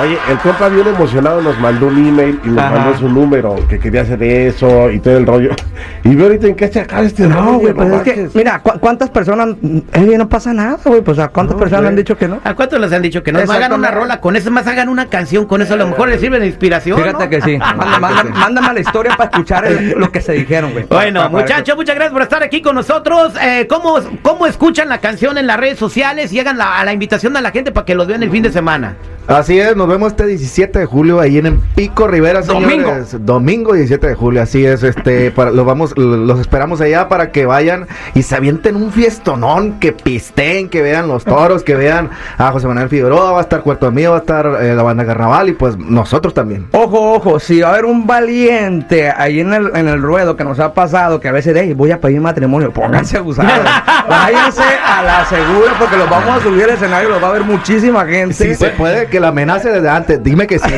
Oye, 0.02 0.18
el 0.30 0.38
compa 0.38 0.68
bien 0.68 0.87
emocionado 0.87 1.40
nos 1.40 1.59
mandó 1.59 1.87
un 1.87 2.06
email 2.09 2.38
y 2.44 2.48
nos 2.48 2.64
Ajá. 2.64 2.74
mandó 2.76 2.98
su 2.98 3.09
número, 3.09 3.56
que 3.68 3.78
quería 3.78 4.02
hacer 4.02 4.22
eso 4.22 4.90
y 4.90 4.98
todo 5.00 5.16
el 5.16 5.26
rollo. 5.26 5.50
Y 6.04 6.14
ve 6.14 6.22
ahorita 6.24 6.46
en 6.46 6.54
qué 6.54 6.68
se 6.68 6.80
acaba 6.80 7.02
este. 7.02 7.26
No, 7.26 7.59
güey, 7.59 7.74
pues 7.74 7.92
es 7.92 8.02
que, 8.02 8.28
mira, 8.35 8.61
¿cu- 8.61 8.78
¿cuántas 8.78 9.11
personas? 9.11 9.48
Eh, 9.92 10.14
no 10.16 10.28
pasa 10.28 10.52
nada, 10.52 10.78
güey. 10.85 11.00
Pues 11.00 11.18
a 11.18 11.28
cuántas 11.28 11.54
No, 11.56 11.59
personas 11.61 11.82
güey. 11.82 11.90
han 11.90 11.96
dicho 11.96 12.16
que 12.16 12.28
no. 12.28 12.38
¿A 12.44 12.54
cuántos 12.54 12.80
les 12.80 12.92
han 12.92 13.02
dicho 13.02 13.22
que 13.24 13.32
no? 13.32 13.40
Hagan 13.40 13.72
una 13.72 13.90
rola 13.90 14.20
con 14.20 14.37
eso, 14.37 14.50
más 14.52 14.66
hagan 14.68 14.88
una 14.88 15.06
canción 15.06 15.46
con 15.46 15.62
eso. 15.62 15.74
A 15.74 15.76
lo 15.76 15.87
mejor 15.88 16.09
les 16.09 16.20
sirve 16.20 16.38
de 16.38 16.46
inspiración. 16.46 16.96
Fíjate 16.98 17.24
¿no? 17.24 17.28
que 17.30 17.40
sí. 17.42 17.59
Manda- 18.00 18.24
mándame 18.24 18.74
la 18.74 18.80
historia 18.80 19.16
para 19.16 19.30
escuchar 19.30 19.66
el- 19.66 19.90
lo 19.98 20.11
que 20.12 20.20
se 20.20 20.32
dijeron, 20.32 20.72
güey. 20.72 20.85
Bueno, 20.88 21.28
muchachos, 21.28 21.74
muchas 21.76 21.96
gracias 21.96 22.12
por 22.12 22.22
estar 22.22 22.42
aquí 22.42 22.62
con 22.62 22.76
nosotros. 22.76 23.32
Eh, 23.42 23.66
¿cómo, 23.68 23.98
¿Cómo 24.22 24.46
escuchan 24.46 24.88
la 24.88 24.98
canción 24.98 25.37
en 25.38 25.46
las 25.48 25.59
redes 25.59 25.78
sociales 25.78 26.32
y 26.32 26.38
hagan 26.38 26.56
la, 26.56 26.78
a 26.78 26.85
la 26.85 26.92
invitación 26.92 27.37
a 27.37 27.40
la 27.40 27.50
gente 27.50 27.72
para 27.72 27.85
que 27.85 27.94
los 27.96 28.06
vean 28.06 28.22
el 28.22 28.30
fin 28.30 28.42
de 28.44 28.52
semana? 28.52 28.94
Así 29.28 29.58
es, 29.58 29.74
nos 29.74 29.88
vemos 29.88 30.12
este 30.12 30.24
17 30.24 30.78
de 30.78 30.86
julio 30.86 31.18
ahí 31.18 31.38
en 31.38 31.60
Pico 31.74 32.06
Rivera, 32.06 32.42
Domingo. 32.42 32.68
señores. 32.68 33.26
Domingo 33.26 33.72
17 33.72 34.06
de 34.06 34.14
julio, 34.14 34.40
así 34.40 34.64
es, 34.64 34.84
este, 34.84 35.32
para, 35.32 35.50
los 35.50 35.66
vamos, 35.66 35.98
los 35.98 36.38
esperamos 36.38 36.80
allá 36.80 37.08
para 37.08 37.32
que 37.32 37.44
vayan 37.44 37.88
y 38.14 38.22
se 38.22 38.36
avienten 38.36 38.76
un 38.76 38.92
fiestonón, 38.92 39.80
que 39.80 39.90
pisteen, 39.92 40.68
que 40.68 40.80
vean 40.80 41.08
los 41.08 41.24
toros, 41.24 41.64
que 41.64 41.74
vean 41.74 42.10
a 42.38 42.52
José 42.52 42.68
Manuel 42.68 42.88
Figueroa, 42.88 43.32
va 43.32 43.38
a 43.38 43.42
estar 43.42 43.62
Cuarto 43.62 43.90
Mío, 43.90 44.12
va 44.12 44.18
a 44.18 44.20
estar 44.20 44.46
eh, 44.62 44.76
la 44.76 44.84
banda 44.84 45.04
Carnaval 45.04 45.48
y 45.48 45.54
pues 45.54 45.76
nosotros 45.76 46.32
también. 46.32 46.68
Ojo, 46.70 47.14
ojo, 47.14 47.40
si 47.40 47.62
va 47.62 47.68
a 47.68 47.72
haber 47.72 47.86
un 47.86 48.06
valiente 48.06 49.10
ahí 49.10 49.40
en 49.40 49.52
el, 49.52 49.74
en 49.74 49.88
el 49.88 50.00
ruedo 50.00 50.36
que 50.36 50.44
nos 50.44 50.60
ha 50.60 50.72
pasado, 50.72 51.18
que 51.18 51.26
a 51.26 51.32
veces, 51.32 51.56
hey, 51.58 51.72
voy 51.72 51.90
a 51.90 52.00
pedir 52.00 52.20
matrimonio, 52.20 52.70
pónganse 52.70 53.18
abusados. 53.18 53.66
Váyanse 54.08 54.62
a 54.62 55.02
la 55.02 55.24
segura 55.24 55.74
porque 55.80 55.96
los 55.96 56.08
vamos 56.08 56.28
a 56.30 56.40
subir 56.40 56.62
al 56.62 56.70
escenario, 56.70 57.08
los 57.08 57.20
va 57.20 57.30
a 57.30 57.32
ver 57.32 57.42
muchísima 57.42 58.06
gente. 58.06 58.34
Si 58.34 58.54
se 58.54 58.70
puede 58.70 59.06
que 59.06 59.15
la 59.20 59.29
amenace 59.29 59.70
desde 59.70 59.88
antes, 59.88 60.22
dime 60.22 60.46
que 60.46 60.59
sí. 60.59 60.72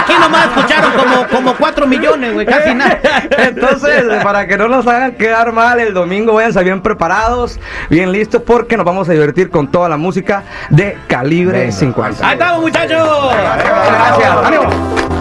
Aquí, 0.00 0.12
nomás 0.20 0.46
escucharon 0.46 0.92
como, 0.92 1.26
como 1.28 1.54
4 1.54 1.86
millones, 1.86 2.32
güey, 2.32 2.46
casi 2.46 2.74
nada. 2.74 2.98
Entonces, 3.38 4.04
para 4.22 4.46
que 4.46 4.56
no 4.56 4.68
nos 4.68 4.86
hagan 4.86 5.12
quedar 5.12 5.52
mal 5.52 5.80
el 5.80 5.94
domingo, 5.94 6.34
váyanse 6.34 6.62
bien 6.64 6.80
preparados, 6.80 7.60
bien 7.88 8.10
listos, 8.12 8.42
porque 8.44 8.76
nos 8.76 8.84
vamos 8.84 9.08
a 9.08 9.12
divertir 9.12 9.50
con 9.50 9.70
toda 9.70 9.88
la 9.88 9.96
música 9.96 10.42
de 10.70 10.98
calibre 11.06 11.70
50. 11.70 12.26
Ahí 12.26 12.32
estamos, 12.32 12.62
muchachos. 12.62 13.34
Gracias. 13.34 14.30
¡Ánimo! 14.44 15.11